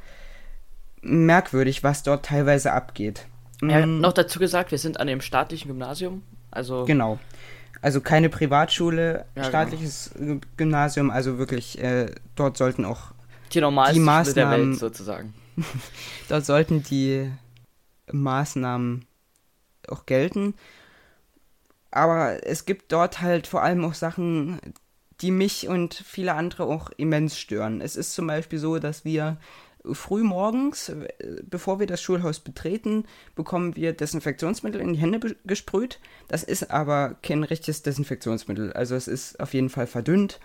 merkwürdig, 1.03 1.83
was 1.83 2.01
dort 2.01 2.25
teilweise 2.25 2.73
abgeht. 2.73 3.27
Ja, 3.61 3.85
mhm. 3.85 4.01
noch 4.01 4.13
dazu 4.13 4.39
gesagt, 4.39 4.71
wir 4.71 4.79
sind 4.79 4.99
an 4.99 5.05
dem 5.05 5.21
staatlichen 5.21 5.67
Gymnasium, 5.67 6.23
also 6.49 6.85
genau. 6.85 7.19
Also 7.83 8.01
keine 8.01 8.29
Privatschule, 8.29 9.13
ja, 9.13 9.25
genau. 9.35 9.47
staatliches 9.47 10.11
genau. 10.15 10.41
Gymnasium, 10.57 11.11
also 11.11 11.37
wirklich, 11.37 11.77
äh, 11.77 12.07
dort 12.35 12.57
sollten 12.57 12.83
auch 12.83 13.11
die, 13.53 13.59
die 13.59 13.99
Maßnahmen 13.99 14.33
der 14.33 14.49
Welt 14.49 14.79
sozusagen. 14.79 15.35
dort 16.27 16.43
sollten 16.43 16.81
die 16.81 17.31
Maßnahmen 18.11 19.05
auch 19.87 20.07
gelten. 20.07 20.55
Aber 21.91 22.43
es 22.43 22.65
gibt 22.65 22.91
dort 22.91 23.21
halt 23.21 23.45
vor 23.45 23.61
allem 23.61 23.85
auch 23.85 23.93
Sachen, 23.93 24.59
die 25.21 25.31
mich 25.31 25.67
und 25.67 25.93
viele 25.93 26.33
andere 26.33 26.65
auch 26.65 26.91
immens 26.97 27.38
stören. 27.38 27.81
Es 27.81 27.95
ist 27.95 28.13
zum 28.13 28.27
Beispiel 28.27 28.59
so, 28.59 28.79
dass 28.79 29.03
wir 29.05 29.38
früh 29.93 30.24
morgens, 30.24 30.89
äh, 30.89 31.07
bevor 31.43 31.79
wir 31.79 31.88
das 31.88 32.01
Schulhaus 32.01 32.39
betreten, 32.39 33.05
bekommen 33.36 33.75
wir 33.75 33.93
Desinfektionsmittel 33.93 34.81
in 34.81 34.93
die 34.93 35.00
Hände 35.00 35.36
gesprüht. 35.45 36.00
Das 36.27 36.43
ist 36.43 36.71
aber 36.71 37.15
kein 37.21 37.43
richtiges 37.43 37.83
Desinfektionsmittel. 37.83 38.74
Also 38.74 38.95
es 38.95 39.07
ist 39.07 39.39
auf 39.39 39.53
jeden 39.53 39.69
Fall 39.69 39.88
verdünnt. 39.88 40.39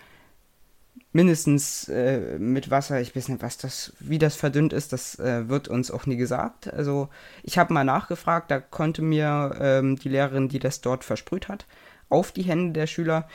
Mindestens 1.13 1.89
äh, 1.89 2.39
mit 2.39 2.71
Wasser. 2.71 3.01
Ich 3.01 3.15
weiß 3.15 3.29
nicht, 3.29 3.43
was 3.43 3.59
das, 3.59 3.93
wie 3.99 4.19
das 4.19 4.37
verdünnt 4.37 4.73
ist. 4.73 4.93
Das 4.93 5.19
äh, 5.19 5.49
wird 5.49 5.69
uns 5.69 5.91
auch 5.91 6.07
nie 6.07 6.17
gesagt. 6.17 6.73
Also 6.73 7.09
ich 7.43 7.59
habe 7.59 7.75
mal 7.75 7.85
nachgefragt. 7.85 8.51
Da 8.51 8.61
konnte 8.61 9.03
mir 9.03 9.57
ähm, 9.61 9.97
die 9.97 10.09
Lehrerin, 10.09 10.49
die 10.49 10.59
das 10.59 10.81
dort 10.81 11.05
versprüht 11.05 11.49
hat, 11.49 11.67
auf 12.09 12.33
die 12.33 12.43
Hände 12.43 12.73
der 12.73 12.87
Schüler 12.87 13.29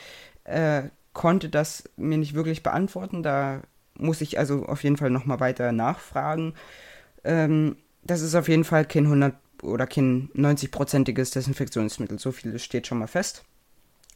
äh, 0.44 0.84
konnte 1.18 1.48
das 1.48 1.82
mir 1.96 2.16
nicht 2.16 2.34
wirklich 2.34 2.62
beantworten. 2.62 3.24
Da 3.24 3.62
muss 3.94 4.20
ich 4.20 4.38
also 4.38 4.66
auf 4.66 4.84
jeden 4.84 4.96
Fall 4.96 5.10
nochmal 5.10 5.40
weiter 5.40 5.72
nachfragen. 5.72 6.54
Ähm, 7.24 7.76
das 8.04 8.20
ist 8.20 8.36
auf 8.36 8.48
jeden 8.48 8.62
Fall 8.62 8.84
kein 8.84 9.02
100 9.02 9.34
oder 9.64 9.88
kein 9.88 10.30
90-prozentiges 10.36 11.32
Desinfektionsmittel. 11.32 12.20
So 12.20 12.30
viel 12.30 12.56
steht 12.60 12.86
schon 12.86 13.00
mal 13.00 13.08
fest. 13.08 13.44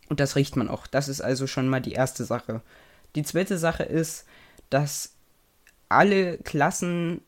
Und 0.09 0.21
das 0.21 0.37
riecht 0.37 0.55
man 0.57 0.69
auch. 0.69 0.87
Das 0.87 1.09
ist 1.09 1.21
also 1.21 1.49
schon 1.49 1.67
mal 1.67 1.81
die 1.81 1.91
erste 1.91 2.25
Sache. 2.25 2.63
Die 3.17 3.25
zweite 3.25 3.59
Sache 3.59 3.83
ist, 3.83 4.25
dass 4.71 5.17
alle 5.89 6.39
Klassen, 6.39 7.21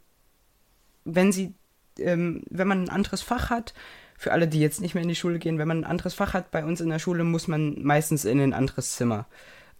wenn 1.04 1.33
sie, 1.33 1.52
ähm, 1.99 2.45
wenn 2.49 2.69
man 2.69 2.85
ein 2.85 2.90
anderes 2.90 3.23
Fach 3.23 3.50
hat, 3.50 3.75
für 4.16 4.31
alle, 4.31 4.47
die 4.47 4.61
jetzt 4.61 4.81
nicht 4.81 4.95
mehr 4.95 5.02
in 5.02 5.09
die 5.09 5.16
Schule 5.16 5.40
gehen, 5.40 5.59
wenn 5.59 5.66
man 5.66 5.78
ein 5.78 5.90
anderes 5.90 6.14
Fach 6.14 6.33
hat 6.33 6.52
bei 6.52 6.64
uns 6.64 6.81
in 6.81 6.90
der 6.90 7.00
Schule, 7.00 7.25
muss 7.25 7.49
man 7.49 7.83
meistens 7.83 8.25
in 8.25 8.40
ein 8.40 8.52
anderes 8.52 8.95
Zimmer. 8.95 9.26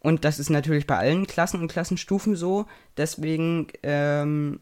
Und 0.04 0.26
das 0.26 0.38
ist 0.38 0.50
natürlich 0.50 0.87
bei 0.87 0.99
allen 0.99 1.26
Klassen 1.26 1.62
und 1.62 1.73
Klassenstufen 1.73 2.37
so. 2.37 2.66
Deswegen 2.99 3.68
ähm, 3.82 4.61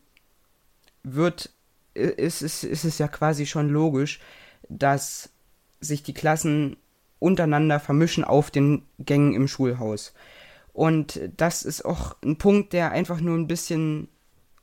wird, 1.02 1.50
ist, 1.94 2.42
ist, 2.42 2.62
ist 2.62 2.84
es 2.84 2.98
ja 2.98 3.08
quasi 3.08 3.44
schon 3.46 3.68
logisch, 3.68 4.20
dass 4.68 5.30
sich 5.80 6.04
die 6.04 6.14
Klassen 6.14 6.76
untereinander 7.18 7.80
vermischen 7.80 8.22
auf 8.22 8.52
den 8.52 8.82
Gängen 9.00 9.34
im 9.34 9.48
Schulhaus. 9.48 10.14
Und 10.72 11.20
das 11.36 11.64
ist 11.64 11.84
auch 11.84 12.14
ein 12.22 12.38
Punkt, 12.38 12.72
der 12.72 12.92
einfach 12.92 13.20
nur 13.20 13.36
ein 13.36 13.48
bisschen 13.48 14.06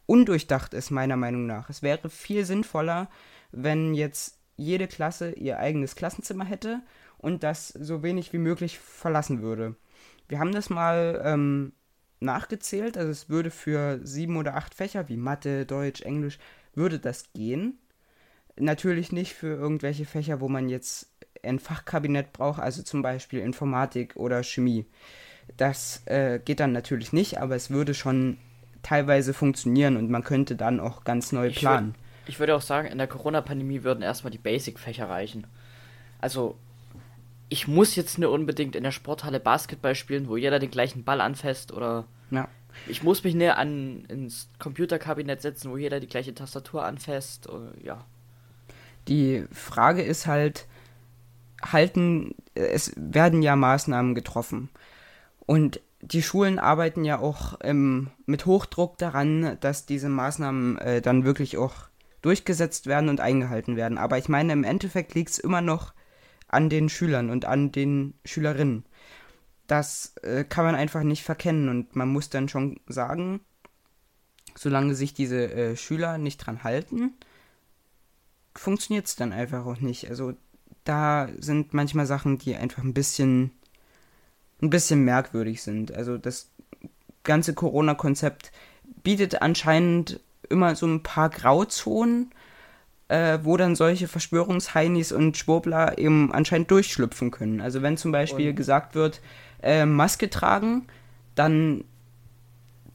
undurchdacht 0.05 0.74
ist, 0.74 0.91
meiner 0.91 1.17
Meinung 1.17 1.45
nach. 1.45 1.69
Es 1.69 1.83
wäre 1.83 2.09
viel 2.09 2.45
sinnvoller, 2.45 3.09
wenn 3.51 3.95
jetzt 3.95 4.38
jede 4.55 4.88
Klasse 4.88 5.31
ihr 5.33 5.59
eigenes 5.59 5.98
Klassenzimmer 5.98 6.45
hätte 6.45 6.79
und 7.17 7.43
das 7.43 7.67
so 7.67 8.01
wenig 8.01 8.31
wie 8.31 8.38
möglich 8.38 8.79
verlassen 8.79 9.41
würde. 9.41 9.75
Wir 10.29 10.39
haben 10.39 10.53
das 10.53 10.69
mal 10.69 11.21
ähm, 11.25 11.74
nachgezählt, 12.21 12.98
also 12.98 13.12
es 13.12 13.29
würde 13.29 13.51
für 13.51 14.00
sieben 14.03 14.38
oder 14.38 14.55
acht 14.55 14.74
Fächer 14.74 15.09
wie 15.09 15.17
Mathe, 15.17 15.65
Deutsch, 15.65 16.01
Englisch, 16.01 16.39
würde 16.75 17.00
das 17.00 17.33
gehen. 17.33 17.77
Natürlich 18.55 19.12
nicht 19.12 19.33
für 19.33 19.55
irgendwelche 19.55 20.05
Fächer, 20.05 20.39
wo 20.39 20.48
man 20.48 20.69
jetzt 20.69 21.12
ein 21.43 21.59
Fachkabinett 21.59 22.31
braucht, 22.31 22.59
also 22.62 22.83
zum 22.83 23.01
Beispiel 23.01 23.39
Informatik 23.39 24.15
oder 24.15 24.43
Chemie. 24.43 24.86
Das 25.57 26.03
äh, 26.05 26.39
geht 26.43 26.59
dann 26.59 26.74
natürlich 26.74 27.12
nicht, 27.12 27.39
aber 27.39 27.55
es 27.55 27.69
würde 27.69 27.93
schon 27.93 28.38
teilweise 28.83 29.33
funktionieren 29.33 29.98
und 29.98 30.09
man 30.09 30.24
könnte 30.24 30.55
dann 30.55 30.79
auch 30.79 31.03
ganz 31.03 31.31
neu 31.31 31.51
planen. 31.51 31.95
Ich 32.27 32.39
würde 32.39 32.55
auch 32.55 32.62
sagen, 32.62 32.88
in 32.88 32.98
der 32.98 33.07
Corona-Pandemie 33.07 33.83
würden 33.83 34.03
erstmal 34.03 34.31
die 34.31 34.38
Basic-Fächer 34.38 35.09
reichen. 35.09 35.48
Also, 36.19 36.57
ich 37.50 37.68
muss 37.68 37.96
jetzt 37.96 38.18
nicht 38.20 38.27
unbedingt 38.27 38.75
in 38.75 38.84
der 38.84 38.91
Sporthalle 38.91 39.39
Basketball 39.39 39.96
spielen, 39.96 40.27
wo 40.27 40.38
jeder 40.38 40.60
den 40.60 40.72
gleichen 40.72 41.03
Ball 41.03 41.20
anfasst 41.22 41.72
oder 41.74 42.06
Ja. 42.32 42.48
ich 42.88 43.01
muss 43.03 43.24
mich 43.24 43.34
nicht 43.36 43.51
an 43.53 44.06
ins 44.08 44.50
Computerkabinett 44.60 45.41
setzen, 45.41 45.72
wo 45.72 45.77
jeder 45.77 46.00
die 46.00 46.08
gleiche 46.08 46.34
Tastatur 46.34 46.86
anfasst. 46.86 47.50
Oder, 47.50 47.72
ja. 47.84 48.06
Die 49.08 49.46
Frage 49.51 50.03
ist 50.03 50.27
halt, 50.27 50.68
halten, 51.63 52.36
es 52.53 52.94
werden 52.96 53.41
ja 53.41 53.56
Maßnahmen 53.56 54.13
getroffen. 54.13 54.70
Und 55.46 55.82
die 56.01 56.22
Schulen 56.22 56.60
arbeiten 56.60 57.03
ja 57.03 57.20
auch 57.20 57.58
ähm, 57.62 58.12
mit 58.25 58.46
Hochdruck 58.46 58.98
daran, 59.00 59.58
dass 59.60 59.86
diese 59.86 60.08
Maßnahmen 60.08 60.77
äh, 60.77 61.01
dann 61.01 61.25
wirklich 61.25 61.58
auch 61.58 61.74
durchgesetzt 62.22 62.86
werden 62.86 63.10
und 63.10 63.20
eingehalten 63.20 63.75
werden. 63.75 63.98
Aber 63.98 64.18
ich 64.18 64.29
meine, 64.29 64.53
im 64.53 64.63
Endeffekt 64.63 65.15
liegt 65.15 65.32
es 65.32 65.39
immer 65.39 65.62
noch 65.62 65.94
an 66.50 66.70
den 66.70 66.89
Schülern 66.89 67.29
und 67.29 67.46
an 67.46 67.72
den 67.72 68.13
Schülerinnen. 68.25 68.86
Das 69.68 70.15
äh, 70.24 70.44
kann 70.44 70.65
man 70.65 70.75
einfach 70.75 71.03
nicht 71.03 71.24
verkennen 71.24 71.70
und 71.70 71.96
man 71.96 72.10
muss 72.10 72.29
dann 72.29 72.50
schon 72.50 72.79
sagen, 72.88 73.41
solange 74.56 74.96
sich 74.96 75.13
diese 75.13 75.51
äh, 75.51 75.75
Schüler 75.77 76.18
nicht 76.18 76.38
dran 76.38 76.63
halten, 76.63 77.13
funktioniert 78.56 79.06
es 79.06 79.15
dann 79.15 79.32
einfach 79.32 79.65
auch 79.65 79.79
nicht. 79.79 80.10
Also 80.10 80.34
da 80.84 81.29
sind 81.39 81.74
manchmal 81.74 82.06
Sachen, 82.06 82.38
die 82.38 82.56
einfach 82.56 82.84
ein 82.84 82.94
bisschen, 82.94 83.51
ein 84.62 84.70
bisschen 84.70 85.06
merkwürdig 85.06 85.62
sind. 85.62 85.94
Also 85.94 86.18
das 86.18 86.50
ganze 87.24 87.53
Corona-Konzept 87.53 88.51
bietet 89.03 89.41
anscheinend 89.41 90.20
immer 90.50 90.75
so 90.75 90.88
ein 90.88 91.03
paar 91.03 91.29
Grauzonen, 91.29 92.32
äh, 93.10 93.39
wo 93.44 93.58
dann 93.58 93.75
solche 93.75 94.08
Verschwörungsheinis 94.08 95.12
und 95.12 95.36
Schwurbler 95.36 95.98
eben 95.98 96.32
anscheinend 96.34 96.72
durchschlüpfen 96.72 97.32
können. 97.32 97.60
Also 97.60 97.82
wenn 97.82 97.98
zum 97.98 98.12
Beispiel 98.12 98.50
Und- 98.51 98.56
gesagt 98.56 98.96
wird, 98.96 99.20
äh, 99.62 99.86
Maske 99.86 100.30
tragen, 100.30 100.88
dann 101.36 101.84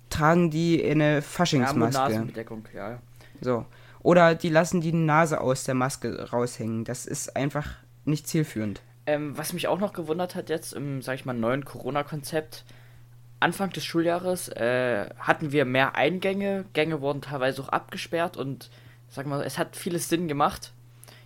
tragen 0.09 0.51
die 0.51 0.83
eine 0.85 1.21
Faschingsmaske. 1.21 2.29
Ja. 2.75 2.91
ja. 2.91 2.99
So. 3.41 3.67
Oder 4.01 4.35
die 4.35 4.51
lassen 4.51 4.81
die 4.81 4.93
Nase 4.93 5.41
aus 5.41 5.65
der 5.65 5.75
Maske 5.75 6.31
raushängen. 6.31 6.85
Das 6.85 7.07
ist 7.07 7.37
einfach 7.37 7.71
nicht 8.05 8.29
zielführend. 8.29 8.83
Ähm, 9.07 9.37
was 9.37 9.53
mich 9.53 9.67
auch 9.67 9.81
noch 9.81 9.93
gewundert 9.93 10.35
hat 10.35 10.49
jetzt 10.49 10.73
im, 10.73 11.03
sag 11.03 11.17
ich 11.17 11.25
mal, 11.25 11.33
neuen 11.33 11.65
Corona-Konzept, 11.65 12.65
Anfang 13.41 13.71
des 13.71 13.85
Schuljahres 13.85 14.49
äh, 14.49 15.07
hatten 15.19 15.53
wir 15.53 15.65
mehr 15.65 15.97
Eingänge, 15.97 16.65
Gänge 16.73 17.01
wurden 17.01 17.21
teilweise 17.21 17.63
auch 17.63 17.69
abgesperrt 17.69 18.37
und 18.37 18.71
sag 19.15 19.27
mal, 19.27 19.43
es 19.45 19.59
hat 19.59 19.77
vieles 19.77 20.09
Sinn 20.09 20.27
gemacht. 20.27 20.73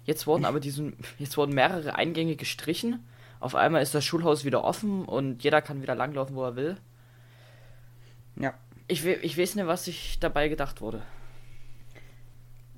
Jetzt 0.04 0.26
wurden 0.26 0.44
aber 0.44 0.60
diesen, 0.60 0.94
jetzt 1.18 1.36
wurden 1.38 1.54
mehrere 1.54 1.94
Eingänge 1.94 2.36
gestrichen. 2.36 3.02
Auf 3.40 3.54
einmal 3.54 3.82
ist 3.82 3.94
das 3.94 4.04
Schulhaus 4.04 4.44
wieder 4.44 4.62
offen 4.62 5.04
und 5.06 5.42
jeder 5.42 5.62
kann 5.62 5.80
wieder 5.80 5.94
langlaufen, 5.94 6.36
wo 6.36 6.44
er 6.44 6.56
will. 6.56 6.76
Ja. 8.36 8.52
Ich, 8.88 9.04
ich 9.04 9.38
weiß 9.38 9.54
nicht, 9.54 9.66
was 9.66 9.86
sich 9.86 10.18
dabei 10.20 10.48
gedacht 10.48 10.80
wurde. 10.80 11.02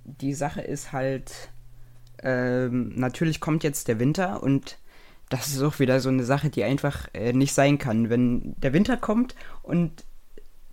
Die 0.04 0.34
Sache 0.34 0.60
ist 0.60 0.92
halt, 0.92 1.50
ähm, 2.22 2.92
natürlich 2.94 3.40
kommt 3.40 3.64
jetzt 3.64 3.88
der 3.88 3.98
Winter 3.98 4.42
und 4.42 4.78
das 5.28 5.48
ist 5.48 5.62
auch 5.62 5.78
wieder 5.78 6.00
so 6.00 6.08
eine 6.08 6.24
Sache, 6.24 6.50
die 6.50 6.64
einfach 6.64 7.08
äh, 7.14 7.32
nicht 7.32 7.52
sein 7.52 7.78
kann. 7.78 8.10
Wenn 8.10 8.54
der 8.60 8.72
Winter 8.72 8.96
kommt 8.96 9.34
und 9.62 10.04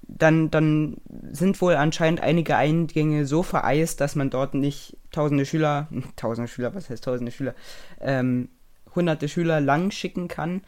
dann, 0.08 0.50
dann 0.50 0.98
sind 1.32 1.62
wohl 1.62 1.76
anscheinend 1.76 2.22
einige 2.22 2.56
Eingänge 2.56 3.26
so 3.26 3.44
vereist, 3.44 4.02
dass 4.02 4.16
man 4.16 4.30
dort 4.30 4.54
nicht 4.54 4.98
tausende 5.12 5.46
Schüler, 5.46 5.88
tausende 6.16 6.48
Schüler, 6.48 6.74
was 6.74 6.90
heißt 6.90 7.04
tausende 7.04 7.32
Schüler, 7.32 7.56
ähm, 8.00 8.50
hunderte 8.96 9.28
Schüler 9.28 9.60
lang 9.60 9.92
schicken 9.92 10.28
kann, 10.28 10.62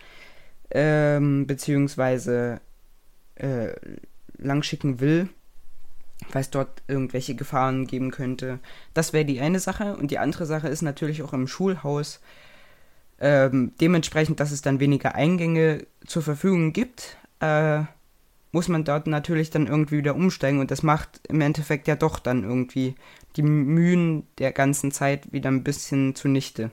ähm, 0.72 1.48
beziehungsweise 1.48 2.62
äh, 3.36 3.70
lang 4.38 4.62
schicken 4.64 5.00
will, 5.00 5.30
weil 6.32 6.42
es 6.42 6.50
dort 6.50 6.84
irgendwelche 6.88 7.36
Gefahren 7.36 7.88
geben 7.88 8.12
könnte. 8.12 8.60
Das 8.94 9.14
wäre 9.14 9.26
die 9.26 9.40
eine 9.40 9.60
Sache. 9.60 9.96
Und 9.96 10.12
die 10.12 10.20
andere 10.20 10.46
Sache 10.46 10.68
ist 10.68 10.82
natürlich 10.82 11.24
auch 11.24 11.34
im 11.34 11.48
Schulhaus 11.48 12.20
ähm, 13.20 13.74
dementsprechend, 13.82 14.40
dass 14.40 14.52
es 14.52 14.62
dann 14.62 14.80
weniger 14.80 15.16
Eingänge 15.16 15.86
zur 16.06 16.22
Verfügung 16.22 16.74
gibt, 16.74 17.18
äh, 17.40 17.84
muss 18.52 18.68
man 18.68 18.84
dort 18.84 19.08
natürlich 19.08 19.52
dann 19.52 19.68
irgendwie 19.68 19.98
wieder 19.98 20.16
umsteigen 20.16 20.60
und 20.60 20.72
das 20.72 20.84
macht 20.84 21.22
im 21.28 21.42
Endeffekt 21.42 21.88
ja 21.88 21.96
doch 21.96 22.20
dann 22.20 22.44
irgendwie 22.44 22.96
die 23.36 23.44
Mühen 23.44 24.26
der 24.40 24.52
ganzen 24.52 24.92
Zeit 24.92 25.32
wieder 25.32 25.50
ein 25.50 25.64
bisschen 25.64 26.16
zunichte. 26.16 26.72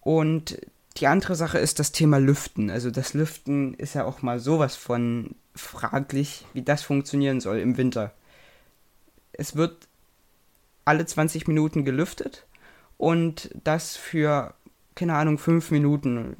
Und 0.00 0.58
die 0.96 1.06
andere 1.06 1.34
Sache 1.34 1.58
ist 1.58 1.78
das 1.78 1.92
Thema 1.92 2.18
Lüften. 2.18 2.70
Also 2.70 2.90
das 2.90 3.14
Lüften 3.14 3.74
ist 3.74 3.94
ja 3.94 4.04
auch 4.04 4.22
mal 4.22 4.38
sowas 4.38 4.76
von 4.76 5.34
fraglich, 5.54 6.44
wie 6.52 6.62
das 6.62 6.82
funktionieren 6.82 7.40
soll 7.40 7.58
im 7.58 7.76
Winter. 7.76 8.12
Es 9.32 9.56
wird 9.56 9.88
alle 10.84 11.06
20 11.06 11.48
Minuten 11.48 11.84
gelüftet 11.84 12.46
und 12.98 13.50
das 13.64 13.96
für, 13.96 14.54
keine 14.94 15.14
Ahnung, 15.14 15.38
5 15.38 15.70
Minuten, 15.70 16.36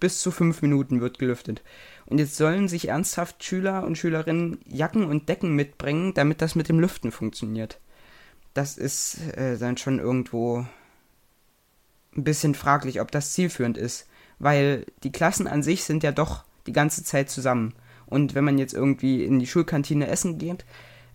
bis 0.00 0.20
zu 0.20 0.30
5 0.30 0.62
Minuten 0.62 1.00
wird 1.00 1.18
gelüftet. 1.18 1.62
Und 2.14 2.18
jetzt 2.18 2.36
sollen 2.36 2.68
sich 2.68 2.86
ernsthaft 2.90 3.42
Schüler 3.42 3.82
und 3.82 3.98
Schülerinnen 3.98 4.60
Jacken 4.68 5.06
und 5.06 5.28
Decken 5.28 5.56
mitbringen, 5.56 6.14
damit 6.14 6.42
das 6.42 6.54
mit 6.54 6.68
dem 6.68 6.78
Lüften 6.78 7.10
funktioniert. 7.10 7.80
Das 8.52 8.78
ist 8.78 9.18
äh, 9.36 9.58
dann 9.58 9.76
schon 9.76 9.98
irgendwo 9.98 10.64
ein 12.16 12.22
bisschen 12.22 12.54
fraglich, 12.54 13.00
ob 13.00 13.10
das 13.10 13.32
zielführend 13.32 13.76
ist, 13.76 14.06
weil 14.38 14.86
die 15.02 15.10
Klassen 15.10 15.48
an 15.48 15.64
sich 15.64 15.82
sind 15.82 16.04
ja 16.04 16.12
doch 16.12 16.44
die 16.68 16.72
ganze 16.72 17.02
Zeit 17.02 17.30
zusammen. 17.30 17.74
Und 18.06 18.36
wenn 18.36 18.44
man 18.44 18.58
jetzt 18.58 18.74
irgendwie 18.74 19.24
in 19.24 19.40
die 19.40 19.48
Schulkantine 19.48 20.06
essen 20.06 20.38
geht, 20.38 20.64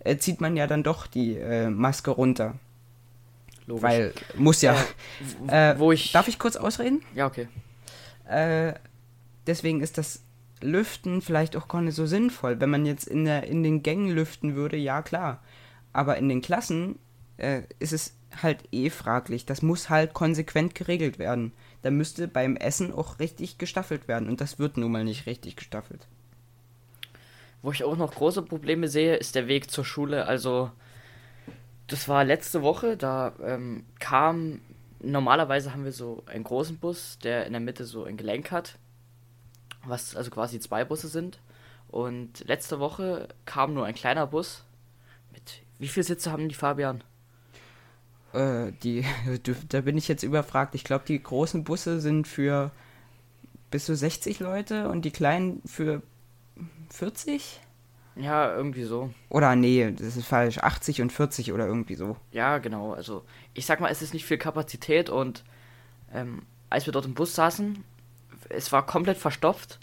äh, 0.00 0.18
zieht 0.18 0.42
man 0.42 0.54
ja 0.54 0.66
dann 0.66 0.82
doch 0.82 1.06
die 1.06 1.38
äh, 1.38 1.70
Maske 1.70 2.10
runter. 2.10 2.56
Logisch. 3.66 3.84
Weil, 3.84 4.12
muss 4.36 4.60
ja. 4.60 4.76
w- 5.46 5.50
Äh, 5.50 5.78
wo 5.78 5.92
ich. 5.92 6.12
Darf 6.12 6.28
ich 6.28 6.38
kurz 6.38 6.56
ausreden? 6.56 7.00
Ja, 7.14 7.26
okay. 7.26 7.48
Äh, 8.28 8.74
deswegen 9.46 9.80
ist 9.80 9.96
das 9.96 10.20
Lüften 10.60 11.22
vielleicht 11.22 11.56
auch 11.56 11.68
gar 11.68 11.82
nicht 11.82 11.94
so 11.94 12.06
sinnvoll. 12.06 12.60
Wenn 12.60 12.70
man 12.70 12.86
jetzt 12.86 13.06
in, 13.06 13.24
der, 13.24 13.44
in 13.44 13.62
den 13.62 13.82
Gängen 13.82 14.10
lüften 14.10 14.54
würde, 14.54 14.76
ja 14.76 15.02
klar. 15.02 15.42
Aber 15.92 16.16
in 16.16 16.28
den 16.28 16.42
Klassen 16.42 16.98
äh, 17.36 17.62
ist 17.78 17.92
es 17.92 18.16
halt 18.42 18.64
eh 18.72 18.90
fraglich. 18.90 19.46
Das 19.46 19.62
muss 19.62 19.90
halt 19.90 20.14
konsequent 20.14 20.74
geregelt 20.74 21.18
werden. 21.18 21.52
Da 21.82 21.90
müsste 21.90 22.28
beim 22.28 22.56
Essen 22.56 22.92
auch 22.92 23.18
richtig 23.18 23.58
gestaffelt 23.58 24.08
werden. 24.08 24.28
Und 24.28 24.40
das 24.40 24.58
wird 24.58 24.76
nun 24.76 24.92
mal 24.92 25.04
nicht 25.04 25.26
richtig 25.26 25.56
gestaffelt. 25.56 26.06
Wo 27.62 27.72
ich 27.72 27.84
auch 27.84 27.96
noch 27.96 28.14
große 28.14 28.42
Probleme 28.42 28.88
sehe, 28.88 29.16
ist 29.16 29.34
der 29.34 29.48
Weg 29.48 29.70
zur 29.70 29.84
Schule. 29.84 30.26
Also, 30.26 30.70
das 31.86 32.08
war 32.08 32.24
letzte 32.24 32.62
Woche, 32.62 32.96
da 32.96 33.34
ähm, 33.42 33.84
kam, 33.98 34.60
normalerweise 35.02 35.72
haben 35.72 35.84
wir 35.84 35.92
so 35.92 36.22
einen 36.26 36.44
großen 36.44 36.78
Bus, 36.78 37.18
der 37.18 37.46
in 37.46 37.52
der 37.52 37.60
Mitte 37.60 37.84
so 37.84 38.04
ein 38.04 38.16
Gelenk 38.16 38.50
hat, 38.50 38.78
was 39.84 40.16
also 40.16 40.30
quasi 40.30 40.60
zwei 40.60 40.84
Busse 40.84 41.08
sind. 41.08 41.38
Und 41.88 42.46
letzte 42.46 42.78
Woche 42.78 43.28
kam 43.46 43.74
nur 43.74 43.84
ein 43.84 43.94
kleiner 43.94 44.26
Bus 44.26 44.64
mit, 45.32 45.62
wie 45.78 45.88
viele 45.88 46.04
Sitze 46.04 46.30
haben 46.30 46.48
die 46.48 46.54
Fabian? 46.54 47.02
Äh, 48.32 48.72
die, 48.82 49.04
da 49.68 49.80
bin 49.80 49.96
ich 49.96 50.08
jetzt 50.08 50.22
überfragt. 50.22 50.74
Ich 50.74 50.84
glaube, 50.84 51.04
die 51.06 51.20
großen 51.20 51.64
Busse 51.64 52.00
sind 52.00 52.28
für 52.28 52.70
bis 53.70 53.86
zu 53.86 53.94
60 53.94 54.40
Leute 54.40 54.88
und 54.88 55.04
die 55.04 55.10
kleinen 55.10 55.62
für 55.64 56.02
40? 56.90 57.60
Ja, 58.16 58.54
irgendwie 58.54 58.84
so. 58.84 59.12
Oder 59.28 59.54
nee, 59.56 59.90
das 59.92 60.16
ist 60.16 60.26
falsch. 60.26 60.58
80 60.58 61.02
und 61.02 61.12
40 61.12 61.52
oder 61.52 61.66
irgendwie 61.66 61.94
so. 61.94 62.16
Ja, 62.32 62.58
genau. 62.58 62.92
Also, 62.92 63.24
ich 63.54 63.66
sag 63.66 63.80
mal, 63.80 63.90
es 63.90 64.02
ist 64.02 64.12
nicht 64.12 64.26
viel 64.26 64.38
Kapazität 64.38 65.08
und 65.08 65.44
ähm, 66.12 66.42
als 66.68 66.86
wir 66.86 66.92
dort 66.92 67.06
im 67.06 67.14
Bus 67.14 67.34
saßen, 67.34 67.84
es 68.48 68.72
war 68.72 68.86
komplett 68.86 69.18
verstopft. 69.18 69.78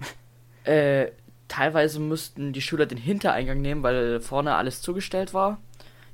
äh, 0.64 1.08
teilweise 1.48 2.00
mussten 2.00 2.52
die 2.52 2.62
Schüler 2.62 2.86
den 2.86 2.98
Hintereingang 2.98 3.60
nehmen, 3.60 3.82
weil 3.82 4.20
vorne 4.20 4.54
alles 4.54 4.80
zugestellt 4.80 5.34
war. 5.34 5.60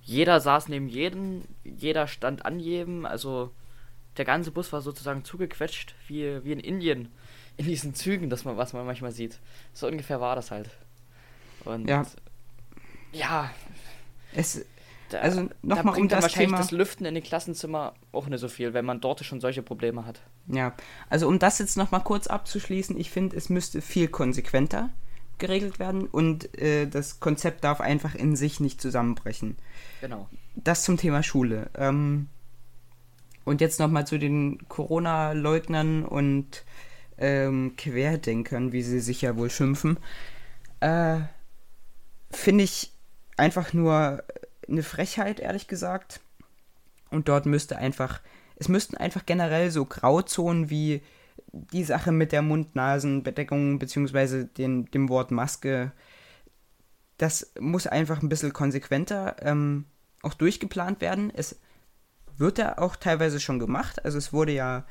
Jeder 0.02 0.40
saß 0.40 0.68
neben 0.68 0.88
jedem, 0.88 1.42
jeder 1.64 2.06
stand 2.06 2.46
an 2.46 2.60
jedem, 2.60 3.04
also 3.04 3.52
der 4.16 4.24
ganze 4.24 4.50
Bus 4.50 4.72
war 4.72 4.80
sozusagen 4.80 5.24
zugequetscht, 5.24 5.94
wie, 6.06 6.42
wie 6.44 6.52
in 6.52 6.60
Indien, 6.60 7.12
in 7.56 7.66
diesen 7.66 7.94
Zügen, 7.94 8.30
das 8.30 8.44
man, 8.44 8.56
was 8.56 8.72
man 8.72 8.86
manchmal 8.86 9.12
sieht. 9.12 9.38
So 9.74 9.86
ungefähr 9.86 10.20
war 10.20 10.34
das 10.34 10.50
halt. 10.50 10.70
Und 11.64 11.88
Ja. 11.88 12.06
ja, 13.12 13.50
Es, 14.32 14.64
da, 15.10 15.18
Also, 15.18 15.42
da 15.44 15.48
noch 15.62 15.82
mal 15.84 15.98
um 15.98 16.08
das 16.08 16.22
wahrscheinlich 16.22 16.48
Thema- 16.50 16.58
das 16.58 16.70
Lüften 16.70 17.04
in 17.06 17.14
den 17.14 17.22
Klassenzimmer 17.22 17.94
auch 18.12 18.26
nicht 18.26 18.40
so 18.40 18.48
viel, 18.48 18.74
wenn 18.74 18.84
man 18.84 19.00
dort 19.00 19.24
schon 19.24 19.40
solche 19.40 19.62
Probleme 19.62 20.04
hat. 20.06 20.20
ja, 20.46 20.74
also 21.10 21.28
um 21.28 21.38
das 21.38 21.58
jetzt 21.58 21.76
nochmal 21.76 22.02
kurz 22.02 22.26
abzuschließen, 22.26 22.98
ich 22.98 23.10
finde, 23.10 23.36
es 23.36 23.48
müsste 23.48 23.80
viel 23.80 24.08
konsequenter 24.08 24.90
geregelt 25.38 25.78
werden 25.78 26.06
und 26.06 26.58
äh, 26.60 26.86
das 26.86 27.20
Konzept 27.20 27.62
darf 27.64 27.80
einfach 27.80 28.14
in 28.14 28.34
sich 28.34 28.58
nicht 28.60 28.80
zusammenbrechen. 28.82 29.56
Genau. 30.00 30.28
Das 30.56 30.82
zum 30.82 30.96
Thema 30.96 31.22
Schule. 31.22 31.70
Ähm, 31.76 32.28
und 33.44 33.60
jetzt 33.60 33.78
nochmal 33.78 34.06
zu 34.06 34.18
den 34.18 34.58
Corona-Leugnern 34.68 36.04
und 36.04 36.64
ähm, 37.18 37.74
Querdenkern, 37.76 38.72
wie 38.72 38.82
sie 38.82 39.00
sich 39.00 39.22
ja 39.22 39.36
wohl 39.36 39.48
schimpfen. 39.50 39.98
Äh, 40.80 41.18
Finde 42.30 42.64
ich 42.64 42.92
einfach 43.36 43.72
nur 43.72 44.22
eine 44.68 44.82
Frechheit, 44.82 45.40
ehrlich 45.40 45.68
gesagt. 45.68 46.20
Und 47.10 47.28
dort 47.28 47.46
müsste 47.46 47.78
einfach, 47.78 48.20
es 48.56 48.68
müssten 48.68 48.96
einfach 48.96 49.24
generell 49.24 49.70
so 49.70 49.84
Grauzonen 49.84 50.70
wie 50.70 51.02
die 51.52 51.84
Sache 51.84 52.12
mit 52.12 52.32
der 52.32 52.42
Mund-Nasen-Bedeckung 52.42 53.78
den, 53.78 54.84
dem 54.86 55.08
Wort 55.08 55.30
Maske, 55.30 55.92
das 57.16 57.52
muss 57.58 57.86
einfach 57.86 58.22
ein 58.22 58.28
bisschen 58.28 58.52
konsequenter 58.52 59.36
ähm, 59.40 59.86
auch 60.22 60.34
durchgeplant 60.34 61.00
werden. 61.00 61.32
Es 61.34 61.58
wird 62.36 62.58
ja 62.58 62.78
auch 62.78 62.96
teilweise 62.96 63.40
schon 63.40 63.58
gemacht. 63.58 64.04
Also 64.04 64.18
es 64.18 64.32
wurde 64.32 64.52
ja 64.52 64.86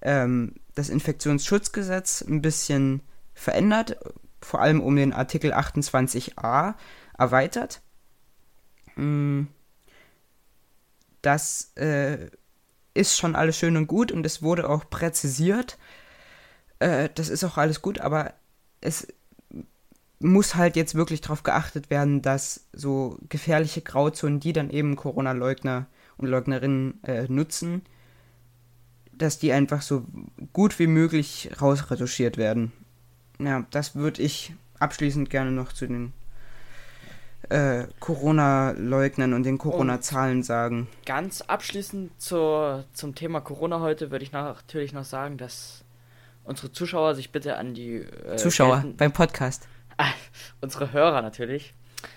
ähm, 0.00 0.54
das 0.74 0.88
Infektionsschutzgesetz 0.88 2.22
ein 2.22 2.40
bisschen 2.40 3.02
verändert, 3.34 3.98
vor 4.40 4.60
allem 4.60 4.80
um 4.80 4.94
den 4.96 5.12
Artikel 5.12 5.52
28a 5.52 6.74
erweitert. 7.18 7.82
Mm. 8.96 9.44
Das 11.22 11.72
äh, 11.76 12.30
ist 12.94 13.16
schon 13.16 13.36
alles 13.36 13.56
schön 13.56 13.76
und 13.76 13.86
gut 13.86 14.10
und 14.10 14.26
es 14.26 14.42
wurde 14.42 14.68
auch 14.68 14.88
präzisiert. 14.90 15.78
Äh, 16.80 17.10
das 17.14 17.28
ist 17.28 17.44
auch 17.44 17.58
alles 17.58 17.80
gut, 17.80 18.00
aber 18.00 18.34
es 18.80 19.06
muss 20.18 20.54
halt 20.54 20.76
jetzt 20.76 20.94
wirklich 20.94 21.20
darauf 21.20 21.42
geachtet 21.42 21.90
werden, 21.90 22.22
dass 22.22 22.66
so 22.72 23.18
gefährliche 23.28 23.82
Grauzonen, 23.82 24.40
die 24.40 24.52
dann 24.52 24.70
eben 24.70 24.96
Corona-Leugner 24.96 25.86
und 26.16 26.28
Leugnerinnen 26.28 27.02
äh, 27.04 27.26
nutzen, 27.28 27.82
dass 29.12 29.38
die 29.38 29.52
einfach 29.52 29.82
so 29.82 30.06
gut 30.52 30.78
wie 30.78 30.86
möglich 30.86 31.50
rausretuschiert 31.60 32.36
werden. 32.36 32.72
Ja, 33.38 33.66
das 33.70 33.94
würde 33.94 34.22
ich 34.22 34.54
abschließend 34.78 35.30
gerne 35.30 35.50
noch 35.50 35.72
zu 35.72 35.86
den 35.86 36.12
äh, 37.48 37.86
Corona-Leugnern 38.00 39.34
und 39.34 39.44
den 39.44 39.58
Corona-Zahlen 39.58 40.42
sagen. 40.42 40.88
Ganz 41.06 41.42
abschließend 41.42 42.20
zur, 42.20 42.84
zum 42.92 43.14
Thema 43.14 43.40
Corona 43.40 43.80
heute 43.80 44.10
würde 44.10 44.24
ich 44.24 44.32
natürlich 44.32 44.92
noch 44.92 45.04
sagen, 45.04 45.38
dass 45.38 45.84
unsere 46.44 46.72
Zuschauer 46.72 47.14
sich 47.14 47.30
bitte 47.32 47.56
an 47.56 47.74
die 47.74 47.96
äh, 47.96 48.36
Zuschauer 48.36 48.80
gelten, 48.80 48.96
beim 48.96 49.12
Podcast. 49.12 49.68
Ah, 49.96 50.12
unsere 50.60 50.92
Hörer 50.92 51.22
natürlich. 51.22 51.74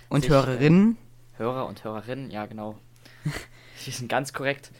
Und 0.09 0.21
sich, 0.21 0.31
Hörerinnen. 0.31 0.97
Äh, 1.35 1.39
Hörer 1.39 1.67
und 1.67 1.83
Hörerinnen, 1.83 2.31
ja 2.31 2.45
genau. 2.45 2.77
die 3.85 3.91
sind 3.91 4.09
ganz 4.09 4.33
korrekt. 4.33 4.71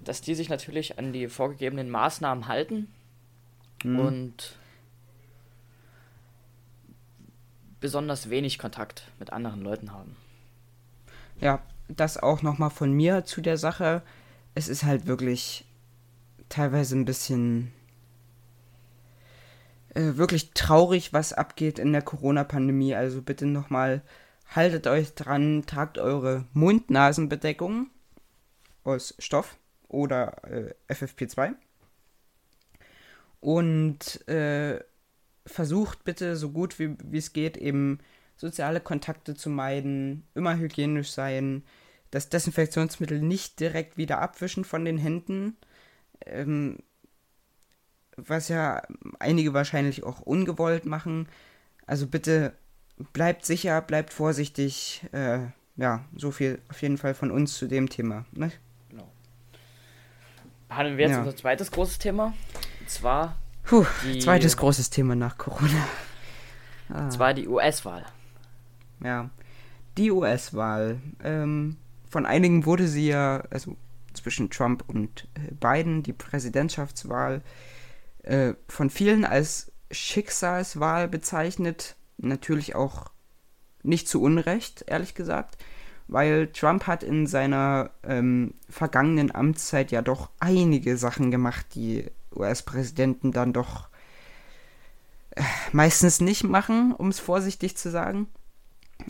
Dass 0.00 0.20
die 0.20 0.34
sich 0.34 0.48
natürlich 0.48 0.98
an 0.98 1.12
die 1.12 1.28
vorgegebenen 1.28 1.88
Maßnahmen 1.88 2.48
halten 2.48 2.88
mhm. 3.84 3.98
und 4.00 4.56
besonders 7.82 8.30
wenig 8.30 8.58
Kontakt 8.58 9.10
mit 9.18 9.30
anderen 9.32 9.60
Leuten 9.60 9.92
haben. 9.92 10.16
Ja, 11.38 11.60
das 11.88 12.16
auch 12.16 12.40
nochmal 12.40 12.70
von 12.70 12.92
mir 12.92 13.24
zu 13.26 13.42
der 13.42 13.58
Sache. 13.58 14.02
Es 14.54 14.68
ist 14.68 14.84
halt 14.84 15.06
wirklich 15.06 15.66
teilweise 16.48 16.96
ein 16.96 17.04
bisschen 17.04 17.72
äh, 19.94 20.16
wirklich 20.16 20.52
traurig, 20.52 21.12
was 21.12 21.34
abgeht 21.34 21.78
in 21.78 21.92
der 21.92 22.02
Corona-Pandemie. 22.02 22.94
Also 22.94 23.20
bitte 23.20 23.46
nochmal 23.46 24.02
haltet 24.54 24.86
euch 24.86 25.14
dran, 25.14 25.64
tragt 25.66 25.98
eure 25.98 26.46
Mund-Nasen-Bedeckung 26.54 27.90
aus 28.84 29.14
Stoff 29.18 29.58
oder 29.88 30.44
äh, 30.44 30.74
FFP2. 30.88 31.54
Und 33.40 34.28
äh, 34.28 34.80
versucht 35.46 36.04
bitte 36.04 36.36
so 36.36 36.50
gut 36.50 36.78
wie 36.78 37.16
es 37.16 37.32
geht 37.32 37.56
eben 37.56 37.98
soziale 38.36 38.80
Kontakte 38.80 39.34
zu 39.34 39.50
meiden, 39.50 40.26
immer 40.34 40.56
hygienisch 40.56 41.10
sein, 41.10 41.62
das 42.10 42.28
Desinfektionsmittel 42.28 43.20
nicht 43.20 43.60
direkt 43.60 43.96
wieder 43.96 44.20
abwischen 44.20 44.64
von 44.64 44.84
den 44.84 44.98
Händen, 44.98 45.56
ähm, 46.26 46.78
was 48.16 48.48
ja 48.48 48.82
einige 49.18 49.54
wahrscheinlich 49.54 50.04
auch 50.04 50.20
ungewollt 50.20 50.84
machen. 50.84 51.28
Also 51.86 52.06
bitte 52.06 52.52
bleibt 53.12 53.46
sicher, 53.46 53.80
bleibt 53.80 54.12
vorsichtig. 54.12 55.02
Äh, 55.12 55.46
ja, 55.76 56.04
so 56.14 56.30
viel 56.30 56.60
auf 56.68 56.82
jeden 56.82 56.98
Fall 56.98 57.14
von 57.14 57.30
uns 57.30 57.56
zu 57.56 57.66
dem 57.66 57.88
Thema. 57.88 58.26
Ne? 58.32 58.52
Genau. 58.90 59.10
Behandeln 60.68 60.98
wir 60.98 61.06
jetzt 61.06 61.14
ja. 61.14 61.20
unser 61.20 61.34
zweites 61.34 61.70
großes 61.70 61.98
Thema. 61.98 62.34
Und 62.80 62.90
zwar 62.90 63.38
Puh, 63.64 63.86
die, 64.04 64.18
zweites 64.18 64.56
großes 64.56 64.90
Thema 64.90 65.14
nach 65.14 65.38
Corona. 65.38 65.86
Ah. 66.88 67.08
Zwar 67.10 67.34
die 67.34 67.48
US-Wahl. 67.48 68.04
Ja, 69.02 69.30
die 69.96 70.10
US-Wahl. 70.10 71.00
Ähm, 71.22 71.76
von 72.08 72.26
einigen 72.26 72.66
wurde 72.66 72.88
sie 72.88 73.08
ja, 73.08 73.44
also 73.50 73.76
zwischen 74.12 74.50
Trump 74.50 74.84
und 74.88 75.28
äh, 75.34 75.52
Biden, 75.52 76.02
die 76.02 76.12
Präsidentschaftswahl, 76.12 77.42
äh, 78.22 78.54
von 78.68 78.90
vielen 78.90 79.24
als 79.24 79.72
Schicksalswahl 79.90 81.08
bezeichnet. 81.08 81.96
Natürlich 82.18 82.74
auch 82.74 83.10
nicht 83.82 84.08
zu 84.08 84.22
Unrecht, 84.22 84.84
ehrlich 84.86 85.14
gesagt, 85.14 85.56
weil 86.08 86.48
Trump 86.48 86.86
hat 86.86 87.02
in 87.02 87.26
seiner 87.26 87.90
ähm, 88.04 88.54
vergangenen 88.68 89.34
Amtszeit 89.34 89.90
ja 89.90 90.02
doch 90.02 90.30
einige 90.38 90.96
Sachen 90.96 91.30
gemacht, 91.30 91.66
die 91.74 92.10
US-Präsidenten 92.36 93.32
dann 93.32 93.52
doch 93.52 93.88
äh, 95.30 95.42
meistens 95.72 96.20
nicht 96.20 96.44
machen, 96.44 96.92
um 96.92 97.08
es 97.08 97.20
vorsichtig 97.20 97.76
zu 97.76 97.90
sagen. 97.90 98.28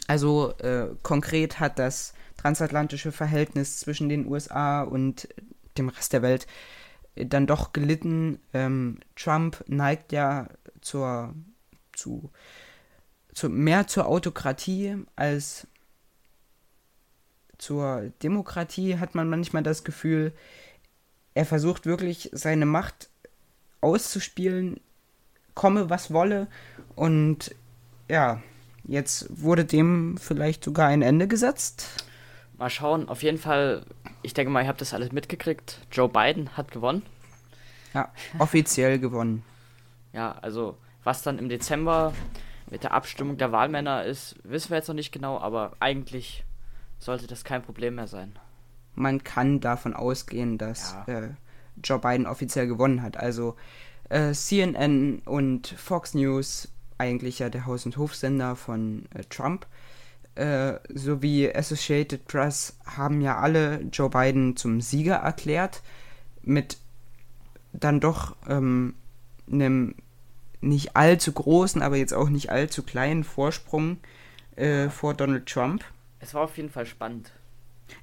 Also 0.06 0.54
äh, 0.58 0.88
konkret 1.02 1.60
hat 1.60 1.78
das 1.78 2.14
transatlantische 2.36 3.12
Verhältnis 3.12 3.78
zwischen 3.78 4.08
den 4.08 4.26
USA 4.26 4.82
und 4.82 5.28
dem 5.76 5.88
Rest 5.88 6.12
der 6.12 6.22
Welt 6.22 6.46
dann 7.14 7.46
doch 7.46 7.72
gelitten. 7.72 8.40
Ähm, 8.52 8.98
Trump 9.16 9.64
neigt 9.68 10.12
ja 10.12 10.48
zur, 10.80 11.34
zu, 11.92 12.30
zu 13.34 13.48
mehr 13.48 13.86
zur 13.86 14.06
Autokratie 14.06 14.96
als 15.14 15.66
zur 17.58 18.10
Demokratie, 18.22 18.98
hat 18.98 19.14
man 19.14 19.28
manchmal 19.28 19.62
das 19.62 19.84
Gefühl. 19.84 20.32
Er 21.34 21.46
versucht 21.46 21.86
wirklich 21.86 22.28
seine 22.32 22.66
Macht 22.66 23.08
auszuspielen, 23.82 24.80
komme 25.54 25.90
was 25.90 26.12
wolle. 26.12 26.48
Und 26.94 27.54
ja, 28.08 28.42
jetzt 28.84 29.26
wurde 29.42 29.64
dem 29.64 30.16
vielleicht 30.16 30.64
sogar 30.64 30.88
ein 30.88 31.02
Ende 31.02 31.28
gesetzt. 31.28 32.06
Mal 32.56 32.70
schauen, 32.70 33.08
auf 33.08 33.22
jeden 33.22 33.38
Fall, 33.38 33.84
ich 34.22 34.34
denke 34.34 34.50
mal, 34.50 34.62
ihr 34.62 34.68
habt 34.68 34.80
das 34.80 34.94
alles 34.94 35.12
mitgekriegt. 35.12 35.80
Joe 35.90 36.08
Biden 36.08 36.56
hat 36.56 36.70
gewonnen. 36.70 37.02
Ja, 37.92 38.10
offiziell 38.38 38.98
gewonnen. 38.98 39.42
Ja, 40.12 40.32
also 40.40 40.78
was 41.04 41.22
dann 41.22 41.38
im 41.38 41.48
Dezember 41.48 42.14
mit 42.70 42.84
der 42.84 42.92
Abstimmung 42.92 43.36
der 43.36 43.52
Wahlmänner 43.52 44.04
ist, 44.04 44.36
wissen 44.44 44.70
wir 44.70 44.78
jetzt 44.78 44.88
noch 44.88 44.94
nicht 44.94 45.12
genau, 45.12 45.38
aber 45.38 45.72
eigentlich 45.80 46.44
sollte 46.98 47.26
das 47.26 47.44
kein 47.44 47.62
Problem 47.62 47.96
mehr 47.96 48.06
sein. 48.06 48.38
Man 48.94 49.24
kann 49.24 49.60
davon 49.60 49.94
ausgehen, 49.94 50.58
dass 50.58 50.96
ja. 51.06 51.18
äh, 51.18 51.30
Joe 51.84 51.98
Biden 51.98 52.26
offiziell 52.26 52.66
gewonnen 52.66 53.02
hat. 53.02 53.16
Also 53.16 53.56
äh, 54.08 54.32
CNN 54.32 55.20
und 55.24 55.68
Fox 55.68 56.14
News, 56.14 56.68
eigentlich 56.98 57.38
ja 57.38 57.48
der 57.48 57.66
Haus- 57.66 57.86
und 57.86 57.96
Hofsender 57.96 58.56
von 58.56 59.06
äh, 59.14 59.24
Trump, 59.24 59.66
äh, 60.34 60.74
sowie 60.88 61.52
Associated 61.52 62.26
Press 62.26 62.76
haben 62.86 63.20
ja 63.20 63.38
alle 63.38 63.82
Joe 63.92 64.08
Biden 64.08 64.56
zum 64.56 64.80
Sieger 64.80 65.16
erklärt, 65.16 65.82
mit 66.42 66.78
dann 67.72 68.00
doch 68.00 68.36
ähm, 68.48 68.94
einem 69.50 69.94
nicht 70.60 70.96
allzu 70.96 71.32
großen, 71.32 71.82
aber 71.82 71.96
jetzt 71.96 72.14
auch 72.14 72.28
nicht 72.28 72.50
allzu 72.50 72.82
kleinen 72.82 73.24
Vorsprung 73.24 73.98
äh, 74.56 74.88
vor 74.88 75.14
Donald 75.14 75.46
Trump. 75.46 75.84
Es 76.20 76.34
war 76.34 76.42
auf 76.42 76.56
jeden 76.56 76.70
Fall 76.70 76.86
spannend. 76.86 77.32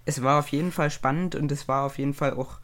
Es 0.06 0.22
war 0.22 0.39
auf 0.39 0.50
jeden 0.50 0.72
Fall 0.72 0.92
spannend 0.92 1.36
und 1.36 1.52
es 1.52 1.68
war 1.68 1.86
auf 1.86 1.98
jeden 1.98 2.13
Fall 2.13 2.34
auch 2.34 2.60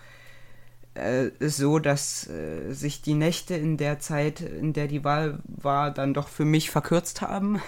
äh, 0.96 1.30
so, 1.40 1.80
dass 1.80 2.28
äh, 2.28 2.72
sich 2.72 3.02
die 3.02 3.14
Nächte 3.14 3.56
in 3.56 3.78
der 3.78 4.00
Zeit, 4.00 4.42
in 4.42 4.74
der 4.74 4.88
die 4.88 5.04
Wahl 5.04 5.40
war, 5.46 5.92
dann 5.92 6.14
doch 6.14 6.28
für 6.28 6.46
mich 6.46 6.72
verkürzt 6.72 7.22
haben. 7.22 7.62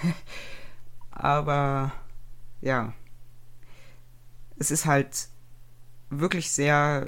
Aber 1.12 1.92
ja, 2.62 2.94
es 4.58 4.72
ist 4.72 4.86
halt 4.86 5.28
wirklich 6.10 6.52
sehr 6.52 7.08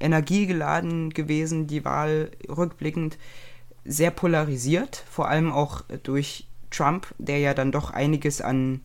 energiegeladen 0.00 1.10
gewesen, 1.10 1.66
die 1.66 1.84
Wahl 1.84 2.30
rückblickend 2.48 3.18
sehr 3.84 4.10
polarisiert, 4.10 5.04
vor 5.10 5.28
allem 5.28 5.52
auch 5.52 5.82
durch 6.02 6.48
Trump, 6.70 7.14
der 7.18 7.38
ja 7.38 7.54
dann 7.54 7.72
doch 7.72 7.90
einiges 7.90 8.40
an 8.40 8.80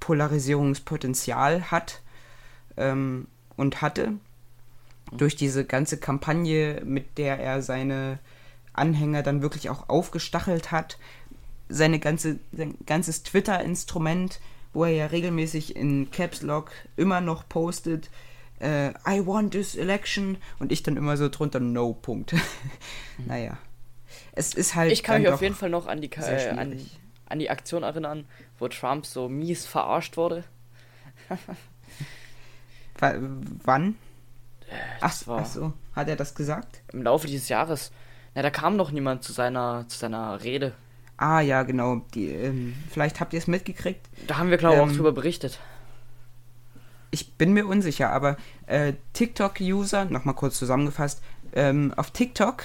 Polarisierungspotenzial 0.00 1.70
hat 1.70 2.02
ähm, 2.76 3.26
und 3.56 3.80
hatte, 3.80 4.12
durch 5.16 5.36
diese 5.36 5.64
ganze 5.64 5.98
Kampagne, 5.98 6.82
mit 6.84 7.18
der 7.18 7.38
er 7.38 7.62
seine 7.62 8.18
Anhänger 8.72 9.22
dann 9.22 9.42
wirklich 9.42 9.70
auch 9.70 9.88
aufgestachelt 9.88 10.72
hat, 10.72 10.98
seine 11.68 11.98
ganze, 11.98 12.38
sein 12.52 12.74
ganzes 12.86 13.22
Twitter-Instrument, 13.22 14.40
wo 14.72 14.84
er 14.84 14.92
ja 14.92 15.06
regelmäßig 15.06 15.76
in 15.76 16.10
Caps 16.10 16.42
Lock 16.42 16.70
immer 16.96 17.20
noch 17.20 17.48
postet, 17.48 18.10
äh, 18.60 18.90
I 19.06 19.26
want 19.26 19.52
this 19.52 19.74
election 19.74 20.38
und 20.58 20.72
ich 20.72 20.82
dann 20.82 20.96
immer 20.96 21.16
so 21.16 21.28
drunter 21.28 21.60
No 21.60 21.92
Punkt. 21.92 22.34
Mhm. 23.18 23.26
naja. 23.26 23.58
Es 24.32 24.54
ist 24.54 24.74
halt. 24.74 24.92
Ich 24.92 25.02
kann 25.02 25.20
mich 25.20 25.30
auf 25.30 25.42
jeden 25.42 25.54
Fall 25.54 25.70
noch 25.70 25.86
an 25.86 26.00
die, 26.00 26.10
äh, 26.10 26.48
an, 26.48 26.80
an 27.26 27.38
die 27.38 27.50
Aktion 27.50 27.82
erinnern, 27.82 28.24
wo 28.58 28.68
Trump 28.68 29.04
so 29.04 29.28
mies 29.28 29.66
verarscht 29.66 30.16
wurde. 30.16 30.44
wann? 33.64 33.96
Äh, 34.72 34.98
ach, 35.00 35.14
ach 35.26 35.46
so, 35.46 35.72
hat 35.94 36.08
er 36.08 36.16
das 36.16 36.34
gesagt? 36.34 36.82
Im 36.92 37.02
Laufe 37.02 37.26
dieses 37.26 37.48
Jahres. 37.48 37.92
Na, 38.34 38.42
da 38.42 38.50
kam 38.50 38.76
noch 38.76 38.90
niemand 38.90 39.22
zu 39.22 39.32
seiner, 39.32 39.84
zu 39.88 39.98
seiner 39.98 40.42
Rede. 40.42 40.72
Ah, 41.16 41.40
ja, 41.40 41.62
genau. 41.62 42.02
Die, 42.14 42.28
ähm, 42.28 42.74
vielleicht 42.90 43.20
habt 43.20 43.32
ihr 43.32 43.38
es 43.38 43.46
mitgekriegt. 43.46 44.08
Da 44.26 44.38
haben 44.38 44.50
wir, 44.50 44.56
glaube 44.56 44.76
ich, 44.76 44.82
ähm, 44.82 44.88
auch 44.88 44.92
drüber 44.92 45.12
berichtet. 45.12 45.60
Ich 47.10 47.34
bin 47.34 47.52
mir 47.52 47.66
unsicher, 47.66 48.10
aber 48.10 48.36
äh, 48.66 48.94
TikTok-User, 49.12 50.06
nochmal 50.06 50.34
kurz 50.34 50.58
zusammengefasst, 50.58 51.22
ähm, 51.52 51.92
auf 51.96 52.10
TikTok, 52.10 52.64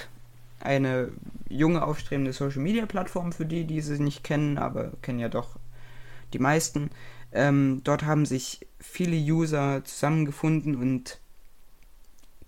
eine 0.60 1.12
junge, 1.48 1.84
aufstrebende 1.84 2.32
Social-Media-Plattform 2.32 3.32
für 3.32 3.44
die, 3.44 3.64
die 3.64 3.80
sie 3.82 4.02
nicht 4.02 4.24
kennen, 4.24 4.58
aber 4.58 4.92
kennen 5.02 5.18
ja 5.18 5.28
doch 5.28 5.56
die 6.32 6.38
meisten. 6.38 6.90
Ähm, 7.30 7.82
dort 7.84 8.04
haben 8.04 8.24
sich 8.24 8.66
viele 8.80 9.16
User 9.16 9.84
zusammengefunden 9.84 10.76
und 10.76 11.20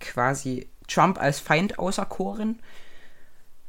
quasi 0.00 0.68
Trump 0.88 1.20
als 1.20 1.40
Feind 1.40 1.78
auserkoren 1.78 2.60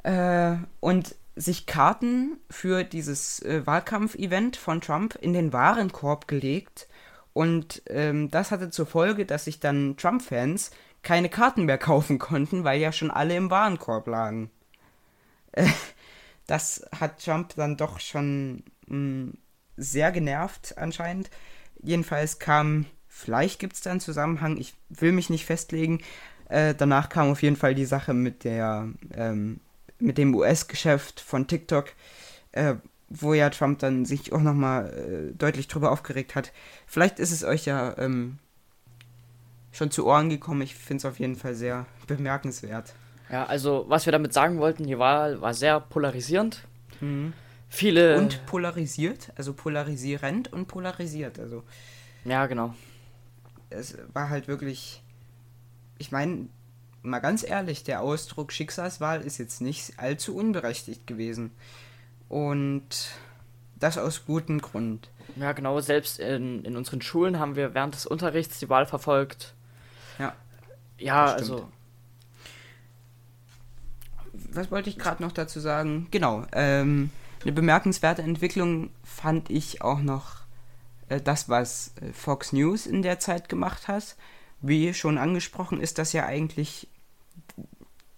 äh, 0.03 0.55
und 0.79 1.15
sich 1.35 1.65
Karten 1.65 2.39
für 2.49 2.83
dieses 2.83 3.41
äh, 3.41 3.65
Wahlkampfevent 3.65 4.57
von 4.57 4.81
Trump 4.81 5.15
in 5.15 5.33
den 5.33 5.53
Warenkorb 5.53 6.27
gelegt. 6.27 6.87
Und 7.33 7.81
ähm, 7.87 8.29
das 8.29 8.51
hatte 8.51 8.69
zur 8.69 8.85
Folge, 8.85 9.25
dass 9.25 9.45
sich 9.45 9.59
dann 9.59 9.95
Trump-Fans 9.95 10.71
keine 11.03 11.29
Karten 11.29 11.65
mehr 11.65 11.77
kaufen 11.77 12.19
konnten, 12.19 12.63
weil 12.63 12.79
ja 12.79 12.91
schon 12.91 13.11
alle 13.11 13.35
im 13.35 13.49
Warenkorb 13.49 14.07
lagen. 14.07 14.51
Äh, 15.53 15.67
das 16.47 16.85
hat 16.99 17.23
Trump 17.23 17.55
dann 17.55 17.77
doch 17.77 17.99
schon 17.99 18.63
mh, 18.87 18.95
hm, 18.95 19.33
sehr 19.77 20.11
genervt 20.11 20.77
anscheinend. 20.77 21.29
Jedenfalls 21.81 22.39
kam, 22.39 22.85
vielleicht 23.12 23.60
gibt 23.60 23.74
es 23.74 23.82
da 23.82 23.91
einen 23.91 24.00
Zusammenhang, 24.00 24.58
ich 24.58 24.74
will 24.89 25.12
mich 25.12 25.30
nicht 25.30 25.45
festlegen. 25.45 26.02
Äh, 26.50 26.74
danach 26.76 27.10
kam 27.10 27.30
auf 27.30 27.43
jeden 27.43 27.56
Fall 27.56 27.76
die 27.76 27.86
Sache 27.86 28.13
mit 28.13 28.43
der 28.43 28.89
ähm, 29.13 29.60
mit 30.00 30.17
dem 30.17 30.34
US-Geschäft 30.34 31.19
von 31.19 31.45
TikTok, 31.47 31.93
äh, 32.54 32.76
wo 33.10 33.34
ja 33.34 33.50
Trump 33.50 33.80
dann 33.80 34.06
sich 34.06 34.34
auch 34.34 34.41
nochmal 34.41 35.30
äh, 35.32 35.38
deutlich 35.38 35.67
drüber 35.67 35.91
aufgeregt 35.91 36.34
hat. 36.34 36.52
Vielleicht 36.88 37.19
ist 37.19 37.32
es 37.32 37.43
euch 37.43 37.65
ja 37.65 37.95
ähm, 37.97 38.39
schon 39.71 39.91
zu 39.91 40.08
Ohren 40.08 40.30
gekommen. 40.30 40.62
Ich 40.62 40.76
finde 40.76 41.02
es 41.02 41.06
auf 41.06 41.19
jeden 41.19 41.36
Fall 41.36 41.54
sehr 41.54 41.86
bemerkenswert. 42.08 42.93
Ja, 43.32 43.45
also 43.45 43.86
was 43.88 44.06
wir 44.06 44.12
damit 44.12 44.34
sagen 44.34 44.60
wollten, 44.60 44.88
die 44.88 44.97
Wahl 44.97 45.41
war 45.41 45.54
sehr 45.54 45.80
polarisierend. 45.80 46.63
Mhm. 47.00 47.34
Viele. 47.69 48.17
Und 48.17 48.45
polarisiert, 48.45 49.32
also 49.36 49.54
polarisierend 49.54 50.52
und 50.52 50.67
polarisiert. 50.67 51.39
Also. 51.39 51.63
Ja, 52.26 52.45
genau. 52.47 52.76
Es 53.71 53.97
war 54.13 54.29
halt 54.29 54.47
wirklich. 54.47 55.01
Ich 55.97 56.12
meine, 56.12 56.47
mal 57.03 57.19
ganz 57.19 57.43
ehrlich, 57.43 57.84
der 57.84 58.01
Ausdruck 58.01 58.51
Schicksalswahl 58.51 59.21
ist 59.21 59.38
jetzt 59.38 59.62
nicht 59.62 59.97
allzu 59.97 60.36
unberechtigt 60.36 61.07
gewesen. 61.07 61.51
Und 62.29 63.12
das 63.79 63.97
aus 63.97 64.25
gutem 64.25 64.62
Grund. 64.62 65.10
Ja, 65.36 65.51
genau. 65.51 65.79
Selbst 65.79 66.19
in, 66.19 66.63
in 66.63 66.77
unseren 66.77 67.01
Schulen 67.01 67.39
haben 67.39 67.55
wir 67.55 67.73
während 67.73 67.95
des 67.95 68.05
Unterrichts 68.05 68.60
die 68.60 68.69
Wahl 68.69 68.86
verfolgt. 68.86 69.53
Ja. 70.19 70.34
Ja, 70.97 71.25
also. 71.25 71.69
Was 74.34 74.71
wollte 74.71 74.89
ich 74.89 74.97
gerade 74.97 75.23
noch 75.23 75.31
dazu 75.31 75.60
sagen? 75.60 76.07
Genau. 76.12 76.45
Ähm, 76.51 77.10
eine 77.43 77.51
bemerkenswerte 77.51 78.21
Entwicklung 78.21 78.91
fand 79.03 79.49
ich 79.49 79.81
auch 79.81 79.99
noch 79.99 80.40
das, 81.19 81.50
was 81.50 81.93
äh, 82.02 82.13
Fox 82.13 82.54
News 82.54 82.86
in 82.86 83.02
der 83.02 83.19
Zeit 83.19 83.50
gemacht 83.50 83.88
hat. 83.88 84.15
Wie 84.62 84.93
schon 84.93 85.17
angesprochen, 85.17 85.82
ist 85.82 85.97
das 85.97 86.13
ja 86.13 86.26
eigentlich 86.26 86.88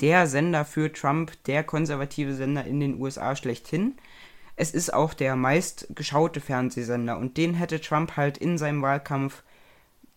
der 0.01 0.27
Sender 0.27 0.65
für 0.65 0.91
Trump, 0.91 1.31
der 1.45 1.63
konservative 1.63 2.33
Sender 2.33 2.65
in 2.65 2.79
den 2.79 2.99
USA 2.99 3.35
schlechthin. 3.35 3.95
Es 4.55 4.71
ist 4.71 4.93
auch 4.93 5.13
der 5.13 5.35
meistgeschaute 5.35 6.41
Fernsehsender 6.41 7.17
und 7.17 7.37
den 7.37 7.53
hätte 7.53 7.79
Trump 7.79 8.17
halt 8.17 8.37
in 8.37 8.57
seinem 8.57 8.81
Wahlkampf 8.81 9.43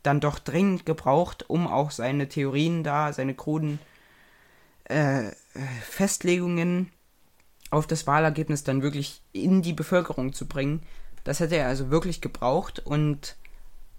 dann 0.02 0.20
doch 0.20 0.38
dringend 0.38 0.86
gebraucht, 0.86 1.48
um 1.48 1.66
auch 1.66 1.90
seine 1.90 2.28
Theorien 2.28 2.84
da, 2.84 3.12
seine 3.12 3.34
kruden 3.34 3.78
äh, 4.84 5.30
Festlegungen 5.88 6.92
auf 7.70 7.86
das 7.86 8.06
Wahlergebnis 8.06 8.62
dann 8.62 8.82
wirklich 8.82 9.22
in 9.32 9.62
die 9.62 9.72
Bevölkerung 9.72 10.32
zu 10.32 10.46
bringen. 10.46 10.82
Das 11.26 11.40
hätte 11.40 11.56
er 11.56 11.66
also 11.66 11.90
wirklich 11.90 12.20
gebraucht 12.20 12.78
und 12.78 13.34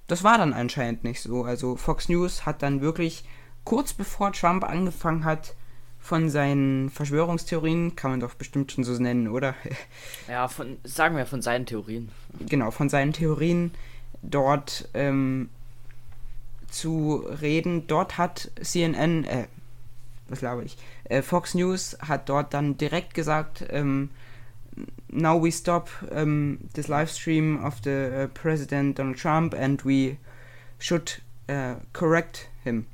das 0.08 0.24
war 0.24 0.38
dann 0.38 0.54
anscheinend 0.54 1.04
nicht 1.04 1.22
so. 1.22 1.44
Also 1.44 1.76
Fox 1.76 2.08
News 2.08 2.46
hat 2.46 2.64
dann 2.64 2.80
wirklich 2.80 3.26
kurz 3.66 3.92
bevor 3.92 4.32
Trump 4.32 4.64
angefangen 4.64 5.26
hat, 5.26 5.54
von 6.00 6.30
seinen 6.30 6.90
Verschwörungstheorien, 6.90 7.98
kann 7.98 8.12
man 8.12 8.22
doch 8.22 8.34
bestimmt 8.36 8.72
schon 8.72 8.86
so 8.86 8.94
nennen, 8.94 9.28
oder? 9.28 9.56
Ja, 10.30 10.48
von, 10.48 10.78
sagen 10.86 11.18
wir 11.18 11.26
von 11.26 11.42
seinen 11.42 11.66
Theorien. 11.66 12.10
Genau, 12.48 12.72
von 12.72 12.88
seinen 12.88 13.12
Theorien 13.12 13.72
dort 14.22 14.88
ähm, 14.94 15.50
zu 16.70 17.26
reden. 17.42 17.88
Dort 17.88 18.18
hat 18.18 18.52
CNN, 18.62 19.26
äh, 19.26 19.48
was 20.30 20.40
glaube 20.40 20.64
ich, 20.64 20.78
äh, 21.04 21.22
Fox 21.22 21.56
News 21.56 21.98
hat 22.00 22.30
dort 22.30 22.54
dann 22.54 22.78
direkt 22.78 23.14
gesagt, 23.14 23.66
ähm, 23.70 24.12
now 25.10 25.42
we 25.42 25.52
stop 25.52 25.90
um, 26.12 26.60
this 26.74 26.88
live 26.88 27.10
stream 27.10 27.64
of 27.64 27.76
the 27.84 28.24
uh, 28.24 28.28
President 28.34 28.98
Donald 29.00 29.18
Trump 29.18 29.54
and 29.54 29.84
we 29.84 30.18
should 30.80 31.22
uh, 31.50 31.76
correct 31.94 32.50
him. 32.64 32.86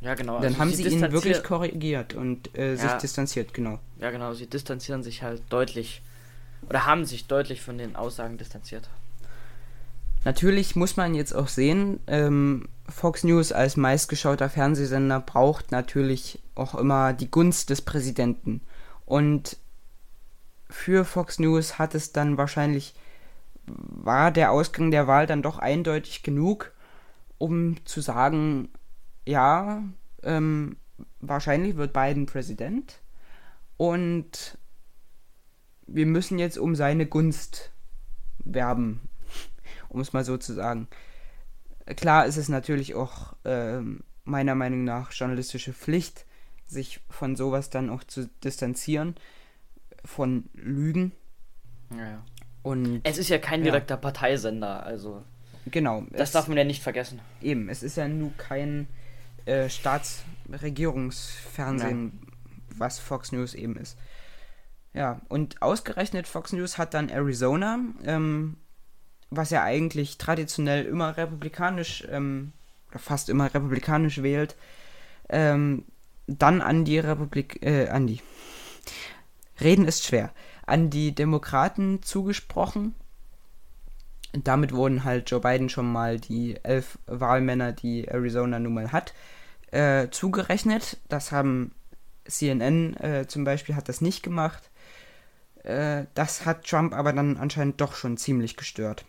Ja, 0.00 0.14
genau. 0.14 0.34
Dann 0.36 0.44
also 0.44 0.58
haben 0.58 0.70
sie, 0.72 0.84
sie 0.84 0.96
ihn 0.96 1.12
wirklich 1.12 1.42
korrigiert 1.42 2.14
und 2.14 2.56
äh, 2.56 2.76
sich 2.76 2.88
ja. 2.88 2.98
distanziert, 2.98 3.52
genau. 3.52 3.80
Ja, 4.00 4.10
genau. 4.10 4.32
Sie 4.32 4.46
distanzieren 4.46 5.02
sich 5.02 5.22
halt 5.22 5.42
deutlich 5.48 6.02
oder 6.68 6.86
haben 6.86 7.04
sich 7.04 7.26
deutlich 7.26 7.60
von 7.60 7.78
den 7.78 7.96
Aussagen 7.96 8.38
distanziert. 8.38 8.88
Natürlich 10.24 10.76
muss 10.76 10.96
man 10.96 11.14
jetzt 11.14 11.32
auch 11.34 11.48
sehen, 11.48 12.00
ähm, 12.06 12.68
Fox 12.88 13.24
News 13.24 13.52
als 13.52 13.76
meistgeschauter 13.76 14.48
Fernsehsender 14.48 15.20
braucht 15.20 15.72
natürlich 15.72 16.40
auch 16.54 16.74
immer 16.74 17.12
die 17.12 17.30
Gunst 17.30 17.70
des 17.70 17.82
Präsidenten. 17.82 18.60
Und 19.04 19.56
für 20.70 21.04
Fox 21.04 21.38
News 21.38 21.78
hat 21.78 21.94
es 21.94 22.12
dann 22.12 22.36
wahrscheinlich, 22.36 22.94
war 23.66 24.30
der 24.30 24.52
Ausgang 24.52 24.90
der 24.90 25.06
Wahl 25.06 25.26
dann 25.26 25.42
doch 25.42 25.58
eindeutig 25.58 26.22
genug, 26.22 26.72
um 27.38 27.84
zu 27.84 28.00
sagen, 28.00 28.70
ja, 29.26 29.82
ähm, 30.22 30.76
wahrscheinlich 31.20 31.76
wird 31.76 31.92
Biden 31.92 32.26
Präsident 32.26 33.00
und 33.76 34.58
wir 35.86 36.06
müssen 36.06 36.38
jetzt 36.38 36.58
um 36.58 36.74
seine 36.74 37.06
Gunst 37.06 37.70
werben, 38.38 39.00
um 39.88 40.00
es 40.00 40.12
mal 40.12 40.24
so 40.24 40.36
zu 40.36 40.52
sagen. 40.52 40.88
Klar 41.96 42.26
ist 42.26 42.36
es 42.36 42.48
natürlich 42.48 42.94
auch 42.94 43.34
äh, 43.44 43.80
meiner 44.24 44.54
Meinung 44.54 44.84
nach 44.84 45.12
journalistische 45.12 45.72
Pflicht, 45.72 46.26
sich 46.66 47.00
von 47.08 47.34
sowas 47.34 47.70
dann 47.70 47.88
auch 47.88 48.04
zu 48.04 48.28
distanzieren, 48.44 49.14
von 50.08 50.48
Lügen. 50.54 51.12
Ja. 51.96 52.24
Und, 52.62 53.02
es 53.04 53.18
ist 53.18 53.28
ja 53.28 53.38
kein 53.38 53.62
direkter 53.62 53.96
ja. 53.96 54.00
Parteisender, 54.00 54.84
also. 54.84 55.22
Genau. 55.66 56.04
Das 56.10 56.32
darf 56.32 56.48
man 56.48 56.56
ja 56.56 56.64
nicht 56.64 56.82
vergessen. 56.82 57.20
Eben, 57.42 57.68
es 57.68 57.82
ist 57.82 57.96
ja 57.96 58.08
nur 58.08 58.32
kein 58.36 58.88
äh, 59.44 59.68
Staatsregierungsfernsehen, 59.68 62.20
ja. 62.20 62.28
was 62.78 62.98
Fox 62.98 63.32
News 63.32 63.52
eben 63.54 63.76
ist. 63.76 63.98
Ja, 64.94 65.20
und 65.28 65.60
ausgerechnet 65.62 66.26
Fox 66.26 66.52
News 66.52 66.78
hat 66.78 66.94
dann 66.94 67.10
Arizona, 67.10 67.78
ähm, 68.04 68.56
was 69.30 69.50
ja 69.50 69.62
eigentlich 69.62 70.16
traditionell 70.16 70.86
immer 70.86 71.18
republikanisch, 71.18 72.08
ähm, 72.10 72.54
oder 72.90 72.98
fast 72.98 73.28
immer 73.28 73.52
republikanisch 73.52 74.22
wählt, 74.22 74.56
ähm, 75.28 75.84
dann 76.26 76.62
an 76.62 76.86
die 76.86 76.98
Republik, 76.98 77.62
äh, 77.62 77.88
an 77.88 78.06
die. 78.06 78.22
Reden 79.60 79.86
ist 79.86 80.04
schwer. 80.04 80.32
an 80.66 80.90
die 80.90 81.14
Demokraten 81.14 82.02
zugesprochen. 82.02 82.94
Damit 84.32 84.72
wurden 84.72 85.04
halt 85.04 85.30
Joe 85.30 85.40
Biden 85.40 85.70
schon 85.70 85.90
mal 85.90 86.20
die 86.20 86.62
elf 86.62 86.98
Wahlmänner, 87.06 87.72
die 87.72 88.06
Arizona 88.06 88.58
nun 88.58 88.74
mal 88.74 88.92
hat, 88.92 89.14
äh, 89.70 90.08
zugerechnet. 90.10 90.98
Das 91.08 91.32
haben 91.32 91.74
CNN 92.26 92.96
äh, 92.96 93.26
zum 93.26 93.44
Beispiel 93.44 93.74
hat 93.74 93.88
das 93.88 94.02
nicht 94.02 94.22
gemacht. 94.22 94.70
Äh, 95.64 96.04
das 96.14 96.44
hat 96.44 96.66
Trump 96.66 96.92
aber 96.92 97.14
dann 97.14 97.38
anscheinend 97.38 97.80
doch 97.80 97.94
schon 97.94 98.18
ziemlich 98.18 98.56
gestört. 98.56 99.06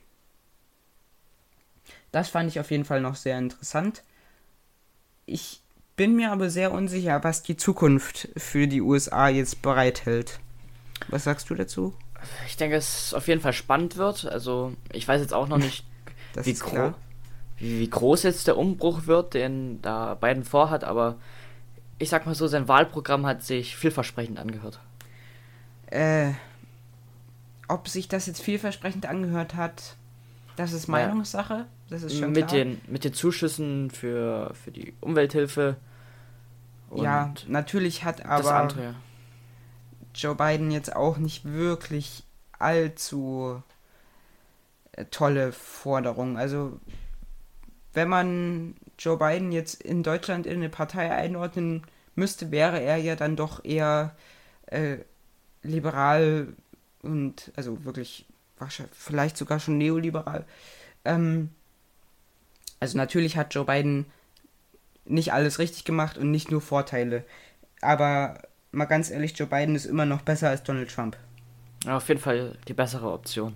Das 2.12 2.30
fand 2.30 2.50
ich 2.50 2.60
auf 2.60 2.72
jeden 2.72 2.86
Fall 2.86 3.02
noch 3.02 3.16
sehr 3.16 3.38
interessant. 3.38 4.04
Ich 5.26 5.62
bin 6.00 6.16
mir 6.16 6.32
aber 6.32 6.50
sehr 6.50 6.72
unsicher, 6.72 7.26
was 7.26 7.44
die 7.44 7.58
Zukunft 7.58 8.30
für 8.38 8.70
die 8.70 8.80
USA 8.80 9.28
jetzt 9.28 9.62
bereithält. 9.62 10.40
Was 11.10 11.26
sagst 11.26 11.50
du 11.50 11.56
dazu? 11.56 11.94
Ich 12.48 12.56
denke, 12.56 12.78
es 12.78 13.14
auf 13.14 13.28
jeden 13.28 13.42
Fall 13.42 13.52
spannend 13.52 13.98
wird. 13.98 14.24
Also, 14.24 14.72
ich 14.94 15.06
weiß 15.06 15.20
jetzt 15.20 15.34
auch 15.34 15.50
noch 15.50 15.58
nicht, 15.58 15.84
wie, 16.42 16.54
gro 16.54 16.94
wie, 17.58 17.82
wie, 17.82 17.90
groß 17.90 18.24
jetzt 18.24 18.48
der 18.48 18.56
Umbruch 18.56 19.08
wird, 19.08 19.34
den 19.34 19.82
da 19.82 20.14
Biden 20.14 20.46
vorhat, 20.46 20.86
aber 20.86 21.18
ich 21.98 22.08
sag 22.08 22.26
mal 22.26 22.34
so, 22.34 22.48
sein 22.48 22.70
Wahlprogramm 22.70 23.26
hat 23.26 23.44
sich 23.44 23.76
vielversprechend 23.76 24.40
angehört. 24.40 24.80
Äh, 25.88 26.32
ob 27.68 27.90
sich 27.90 28.08
das 28.08 28.26
jetzt 28.26 28.42
vielversprechend 28.42 29.06
angehört 29.06 29.56
hat, 29.56 29.98
das 30.56 30.72
ist 30.72 30.88
Meinungssache. 30.88 31.66
Das 31.90 32.04
ist 32.04 32.18
schon 32.18 32.32
mit 32.32 32.48
klar. 32.48 32.64
Den, 32.64 32.82
mit 32.88 33.04
den 33.04 33.12
Zuschüssen 33.12 33.92
für, 33.92 34.54
für 34.54 34.72
die 34.72 34.94
Umwelthilfe. 35.02 35.76
Ja, 36.96 37.34
natürlich 37.48 38.04
hat 38.04 38.26
aber 38.26 38.70
Joe 40.16 40.36
Biden 40.36 40.72
jetzt 40.72 40.96
auch 40.96 41.18
nicht 41.18 41.46
wirklich 41.46 42.24
allzu 42.58 43.62
äh, 44.94 45.06
tolle 45.06 45.52
Forderungen. 45.52 46.38
Also, 46.38 46.80
wenn 47.94 48.10
man 48.10 48.76
Joe 48.98 49.18
Biden 49.18 49.52
jetzt 49.52 49.82
in 49.82 50.04
Deutschland 50.04 50.46
in 50.46 50.58
eine 50.58 50.70
Partei 50.70 51.12
einordnen 51.12 51.84
müsste, 52.16 52.52
wäre 52.52 52.82
er 52.82 52.98
ja 52.98 53.16
dann 53.16 53.36
doch 53.36 53.64
eher 53.64 54.16
äh, 54.68 54.98
liberal 55.64 56.54
und 57.02 57.52
also 57.56 57.86
wirklich 57.86 58.26
vielleicht 58.92 59.38
sogar 59.38 59.60
schon 59.60 59.78
neoliberal. 59.78 60.46
Ähm, 61.06 61.50
also 62.80 62.98
natürlich 62.98 63.38
hat 63.38 63.54
Joe 63.54 63.66
Biden 63.66 64.06
nicht 65.10 65.34
alles 65.34 65.60
richtig 65.60 65.84
gemacht 65.84 66.18
und 66.18 66.32
nicht 66.32 66.52
nur 66.52 66.62
Vorteile. 66.62 67.26
Aber 67.82 68.42
mal 68.72 68.86
ganz 68.86 69.10
ehrlich, 69.10 69.38
Joe 69.38 69.48
Biden 69.48 69.76
ist 69.76 69.86
immer 69.86 70.06
noch 70.06 70.22
besser 70.22 70.50
als 70.50 70.64
Donald 70.64 70.94
Trump. 70.94 71.18
Ja, 71.86 71.98
auf 71.98 72.08
jeden 72.08 72.22
Fall 72.22 72.58
die 72.68 72.74
bessere 72.74 73.12
Option. 73.12 73.56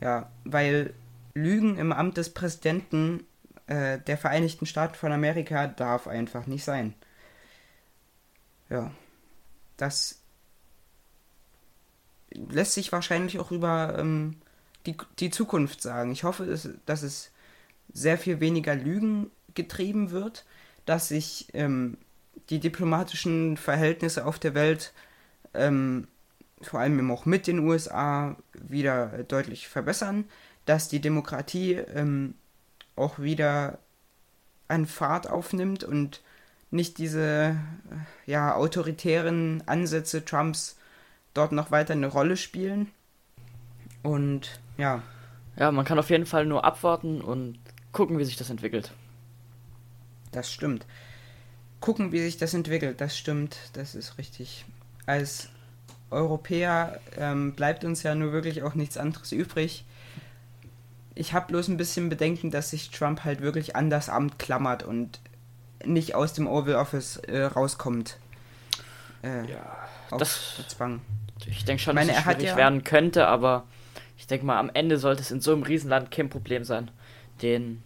Ja, 0.00 0.30
weil 0.44 0.94
Lügen 1.34 1.76
im 1.76 1.92
Amt 1.92 2.16
des 2.16 2.30
Präsidenten 2.30 3.24
äh, 3.66 3.98
der 3.98 4.16
Vereinigten 4.16 4.66
Staaten 4.66 4.94
von 4.94 5.12
Amerika 5.12 5.66
darf 5.66 6.06
einfach 6.06 6.46
nicht 6.46 6.64
sein. 6.64 6.94
Ja, 8.68 8.90
das 9.76 10.20
lässt 12.30 12.74
sich 12.74 12.92
wahrscheinlich 12.92 13.38
auch 13.38 13.50
über 13.50 13.96
ähm, 13.98 14.36
die, 14.86 14.96
die 15.18 15.30
Zukunft 15.30 15.82
sagen. 15.82 16.12
Ich 16.12 16.24
hoffe, 16.24 16.46
dass, 16.46 16.68
dass 16.86 17.02
es 17.02 17.32
sehr 17.92 18.18
viel 18.18 18.40
weniger 18.40 18.74
Lügen 18.74 19.30
getrieben 19.62 20.10
wird, 20.10 20.44
dass 20.86 21.08
sich 21.08 21.48
ähm, 21.52 21.98
die 22.48 22.60
diplomatischen 22.60 23.56
Verhältnisse 23.56 24.24
auf 24.24 24.38
der 24.38 24.54
Welt, 24.54 24.92
ähm, 25.54 26.08
vor 26.62 26.80
allem 26.80 27.10
auch 27.10 27.26
mit 27.26 27.46
den 27.46 27.60
USA, 27.60 28.36
wieder 28.54 29.24
deutlich 29.24 29.68
verbessern, 29.68 30.24
dass 30.66 30.88
die 30.88 31.00
Demokratie 31.00 31.74
ähm, 31.74 32.34
auch 32.96 33.18
wieder 33.18 33.78
an 34.68 34.86
Fahrt 34.86 35.28
aufnimmt 35.28 35.84
und 35.84 36.22
nicht 36.70 36.98
diese 36.98 37.56
äh, 37.56 38.30
ja, 38.30 38.54
autoritären 38.54 39.62
Ansätze 39.66 40.24
Trumps 40.24 40.78
dort 41.34 41.52
noch 41.52 41.70
weiter 41.70 41.92
eine 41.92 42.06
Rolle 42.06 42.36
spielen. 42.36 42.90
Und 44.02 44.60
ja. 44.76 45.02
Ja, 45.56 45.72
man 45.72 45.84
kann 45.84 45.98
auf 45.98 46.10
jeden 46.10 46.26
Fall 46.26 46.46
nur 46.46 46.64
abwarten 46.64 47.20
und 47.20 47.58
gucken, 47.92 48.18
wie 48.18 48.24
sich 48.24 48.36
das 48.36 48.50
entwickelt. 48.50 48.92
Das 50.32 50.52
stimmt. 50.52 50.86
Gucken, 51.80 52.12
wie 52.12 52.20
sich 52.20 52.36
das 52.36 52.54
entwickelt, 52.54 53.00
das 53.00 53.16
stimmt, 53.16 53.56
das 53.72 53.94
ist 53.94 54.18
richtig. 54.18 54.64
Als 55.06 55.48
Europäer 56.10 57.00
ähm, 57.16 57.54
bleibt 57.54 57.84
uns 57.84 58.02
ja 58.02 58.14
nur 58.14 58.32
wirklich 58.32 58.62
auch 58.62 58.74
nichts 58.74 58.98
anderes 58.98 59.32
übrig. 59.32 59.84
Ich 61.14 61.32
habe 61.32 61.46
bloß 61.48 61.68
ein 61.68 61.76
bisschen 61.76 62.08
Bedenken, 62.08 62.50
dass 62.50 62.70
sich 62.70 62.90
Trump 62.90 63.24
halt 63.24 63.40
wirklich 63.40 63.76
an 63.76 63.90
das 63.90 64.08
Amt 64.08 64.38
klammert 64.38 64.82
und 64.82 65.20
nicht 65.84 66.14
aus 66.14 66.34
dem 66.34 66.46
Oval 66.46 66.74
Office 66.74 67.16
äh, 67.16 67.42
rauskommt. 67.42 68.18
Äh, 69.22 69.50
ja, 69.50 69.88
das 70.18 70.62
Zwang. 70.68 71.00
Ich 71.46 71.64
denke 71.64 71.82
schon, 71.82 71.96
dass 71.96 72.06
meine, 72.06 72.18
es 72.18 72.24
schwierig 72.24 72.50
ja, 72.50 72.56
werden 72.56 72.84
könnte, 72.84 73.26
aber 73.26 73.64
ich 74.18 74.26
denke 74.26 74.44
mal, 74.44 74.58
am 74.58 74.70
Ende 74.72 74.98
sollte 74.98 75.22
es 75.22 75.30
in 75.30 75.40
so 75.40 75.52
einem 75.52 75.62
Riesenland 75.62 76.10
kein 76.10 76.28
Problem 76.28 76.64
sein, 76.64 76.90
den 77.42 77.82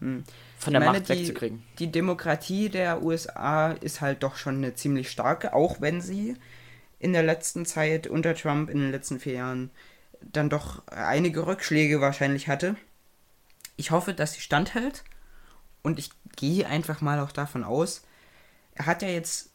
hm. 0.00 0.24
Von 0.66 0.72
der 0.74 0.80
meine, 0.80 0.98
Macht 0.98 1.08
wegzukriegen. 1.08 1.62
Die, 1.78 1.86
die 1.86 1.92
Demokratie 1.92 2.68
der 2.68 3.02
USA 3.02 3.72
ist 3.72 4.00
halt 4.00 4.22
doch 4.22 4.36
schon 4.36 4.56
eine 4.56 4.74
ziemlich 4.74 5.10
starke, 5.10 5.54
auch 5.54 5.80
wenn 5.80 6.00
sie 6.00 6.36
in 6.98 7.12
der 7.12 7.22
letzten 7.22 7.66
Zeit 7.66 8.06
unter 8.06 8.34
Trump 8.34 8.70
in 8.70 8.78
den 8.78 8.90
letzten 8.90 9.20
vier 9.20 9.34
Jahren 9.34 9.70
dann 10.20 10.50
doch 10.50 10.86
einige 10.88 11.46
Rückschläge 11.46 12.00
wahrscheinlich 12.00 12.48
hatte. 12.48 12.76
Ich 13.76 13.90
hoffe, 13.90 14.14
dass 14.14 14.34
sie 14.34 14.40
standhält 14.40 15.04
und 15.82 15.98
ich 15.98 16.10
gehe 16.36 16.66
einfach 16.66 17.00
mal 17.00 17.20
auch 17.20 17.32
davon 17.32 17.64
aus, 17.64 18.02
er 18.74 18.86
hat 18.86 19.02
ja 19.02 19.08
jetzt 19.08 19.50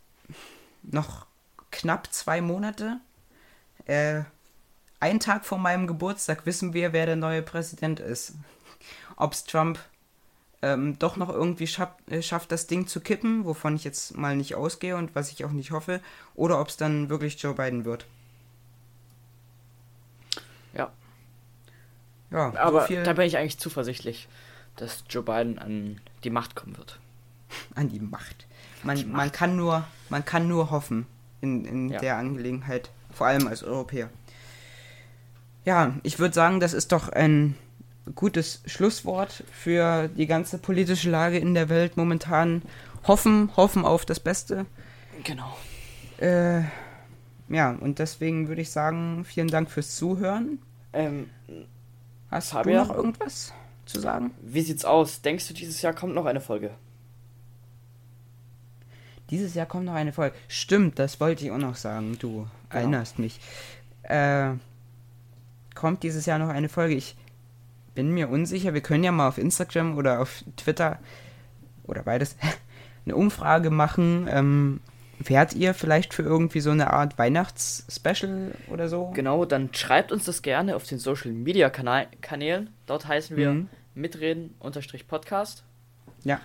noch 0.84 1.26
knapp 1.72 2.12
zwei 2.12 2.42
Monate. 2.42 3.00
Äh, 3.86 4.22
einen 5.00 5.20
Tag 5.20 5.46
vor 5.46 5.58
meinem 5.58 5.88
Geburtstag 5.88 6.46
wissen 6.46 6.74
wir, 6.74 6.94
wer 6.94 7.06
der 7.06 7.16
neue 7.16 7.42
Präsident 7.42 8.00
ist. 8.00 8.34
Ob 9.16 9.34
es 9.34 9.44
Trump 9.44 9.80
ähm, 10.62 11.00
doch 11.00 11.18
noch 11.18 11.30
irgendwie 11.30 11.68
schaff, 11.68 11.90
äh, 12.10 12.22
schafft, 12.22 12.52
das 12.52 12.68
Ding 12.68 12.88
zu 12.88 13.02
kippen, 13.02 13.46
wovon 13.46 13.76
ich 13.76 13.84
jetzt 13.84 14.16
mal 14.16 14.36
nicht 14.36 14.56
ausgehe 14.56 14.96
und 14.96 15.16
was 15.16 15.32
ich 15.32 15.44
auch 15.44 15.52
nicht 15.52 15.72
hoffe, 15.72 16.02
oder 16.36 16.60
ob 16.60 16.70
es 16.70 16.78
dann 16.78 17.10
wirklich 17.10 17.42
Joe 17.42 17.56
Biden 17.56 17.86
wird. 17.86 18.06
Ja. 20.74 20.92
Ja, 22.30 22.54
aber 22.58 22.88
so 22.88 22.94
da 23.04 23.14
bin 23.14 23.26
ich 23.26 23.38
eigentlich 23.38 23.58
zuversichtlich, 23.58 24.28
dass 24.76 25.04
Joe 25.10 25.24
Biden 25.24 25.58
an 25.58 26.00
die 26.24 26.30
Macht 26.30 26.56
kommen 26.56 26.78
wird. 26.78 27.00
An 27.76 27.90
die 27.90 28.00
Macht. 28.00 28.46
Man, 28.84 28.96
die 28.96 29.06
Macht. 29.06 29.18
man, 29.18 29.32
kann, 29.32 29.56
nur, 29.56 29.86
man 30.10 30.24
kann 30.24 30.48
nur 30.48 30.72
hoffen 30.72 31.06
in, 31.42 31.66
in 31.66 31.90
ja. 31.90 32.00
der 32.00 32.18
Angelegenheit, 32.18 32.92
vor 33.12 33.28
allem 33.28 33.48
als 33.48 33.64
Europäer. 33.64 34.10
Ja, 35.66 35.96
ich 36.04 36.18
würde 36.18 36.34
sagen, 36.34 36.60
das 36.60 36.74
ist 36.74 36.92
doch 36.92 37.10
ein 37.10 37.56
gutes 38.16 38.62
Schlusswort 38.66 39.44
für 39.52 40.08
die 40.10 40.28
ganze 40.28 40.58
politische 40.58 41.10
Lage 41.10 41.38
in 41.38 41.54
der 41.54 41.70
Welt 41.70 41.98
momentan. 41.98 42.62
Hoffen, 43.08 43.50
hoffen 43.58 43.84
auf 43.84 44.06
das 44.06 44.20
Beste. 44.20 44.66
Genau. 45.24 45.58
Äh, 46.20 46.62
ja, 47.50 47.72
und 47.72 48.00
deswegen 48.00 48.48
würde 48.48 48.62
ich 48.62 48.70
sagen, 48.70 49.26
vielen 49.26 49.48
Dank 49.48 49.70
fürs 49.70 49.96
Zuhören. 49.96 50.60
Ähm, 50.94 51.30
Hast 52.30 52.54
du 52.54 52.70
noch 52.70 52.96
irgendwas 52.96 53.54
zu 53.86 54.00
sagen? 54.00 54.32
Wie 54.42 54.62
sieht's 54.62 54.86
aus? 54.86 55.22
Denkst 55.22 55.48
du, 55.50 55.54
dieses 55.54 55.82
Jahr 55.82 55.94
kommt 55.94 56.16
noch 56.16 56.26
eine 56.26 56.40
Folge? 56.40 56.72
Dieses 59.30 59.54
Jahr 59.54 59.66
kommt 59.66 59.86
noch 59.86 59.94
eine 59.94 60.14
Folge. 60.14 60.36
Stimmt, 60.48 61.00
das 61.00 61.20
wollte 61.20 61.46
ich 61.46 61.52
auch 61.52 61.58
noch 61.58 61.76
sagen. 61.76 62.18
Du 62.20 62.30
genau. 62.30 62.50
erinnerst 62.70 63.20
mich. 63.20 63.40
Äh, 64.04 64.52
kommt 65.76 66.04
dieses 66.04 66.26
Jahr 66.26 66.40
noch 66.40 66.50
eine 66.50 66.70
Folge. 66.70 66.96
Ich 66.96 67.16
bin 67.94 68.12
mir 68.12 68.30
unsicher. 68.30 68.74
Wir 68.74 68.82
können 68.82 69.04
ja 69.04 69.12
mal 69.12 69.28
auf 69.28 69.38
Instagram 69.38 69.98
oder 69.98 70.22
auf 70.22 70.44
Twitter 70.58 71.00
oder 71.84 72.04
beides 72.04 72.36
eine 73.06 73.16
Umfrage 73.16 73.70
machen. 73.70 74.28
Ähm, 74.30 74.82
wärt 75.20 75.54
ihr 75.54 75.74
vielleicht 75.74 76.14
für 76.14 76.24
irgendwie 76.24 76.62
so 76.62 76.72
eine 76.72 76.92
Art 76.92 77.18
Weihnachtsspecial 77.18 78.54
oder 78.68 78.90
so? 78.90 79.12
Genau, 79.14 79.46
dann 79.46 79.74
schreibt 79.74 80.12
uns 80.12 80.26
das 80.26 80.42
gerne 80.42 80.76
auf 80.76 80.84
den 80.84 81.00
Social 81.00 81.32
Media 81.32 81.70
Kanälen. 81.70 82.70
Dort 82.86 83.08
heißen 83.08 83.38
wir 83.38 83.52
mhm. 83.52 83.70
mitreden-podcast. 83.94 85.64
Ja. 86.24 86.40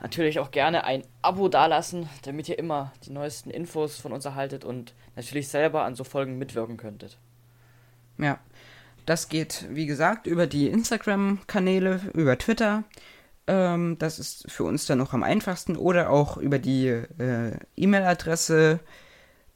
Natürlich 0.00 0.38
auch 0.38 0.50
gerne 0.50 0.84
ein 0.84 1.02
Abo 1.22 1.48
dalassen, 1.48 2.08
damit 2.22 2.48
ihr 2.48 2.58
immer 2.58 2.92
die 3.06 3.10
neuesten 3.10 3.50
Infos 3.50 3.98
von 3.98 4.12
uns 4.12 4.24
erhaltet 4.24 4.64
und 4.64 4.92
natürlich 5.16 5.48
selber 5.48 5.84
an 5.84 5.94
so 5.94 6.04
Folgen 6.04 6.36
mitwirken 6.36 6.76
könntet. 6.76 7.16
Ja, 8.18 8.38
das 9.06 9.28
geht, 9.28 9.66
wie 9.70 9.86
gesagt, 9.86 10.26
über 10.26 10.46
die 10.46 10.68
Instagram-Kanäle, 10.68 12.00
über 12.14 12.38
Twitter. 12.38 12.84
Ähm, 13.46 13.96
das 13.98 14.18
ist 14.18 14.50
für 14.50 14.64
uns 14.64 14.86
dann 14.86 14.98
noch 14.98 15.12
am 15.12 15.22
einfachsten. 15.22 15.76
Oder 15.76 16.10
auch 16.10 16.36
über 16.36 16.58
die 16.58 16.88
äh, 16.88 17.56
E-Mail-Adresse 17.76 18.80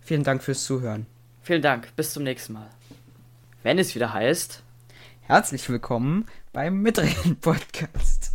Vielen 0.01 0.23
Dank 0.23 0.43
fürs 0.43 0.65
Zuhören. 0.65 1.05
Vielen 1.43 1.61
Dank. 1.61 1.95
Bis 1.95 2.11
zum 2.11 2.23
nächsten 2.23 2.53
Mal. 2.53 2.67
Wenn 3.63 3.79
es 3.79 3.95
wieder 3.95 4.11
heißt. 4.13 4.61
Herzlich 5.21 5.69
willkommen 5.69 6.25
beim 6.51 6.81
Mitreden-Podcast. 6.81 8.26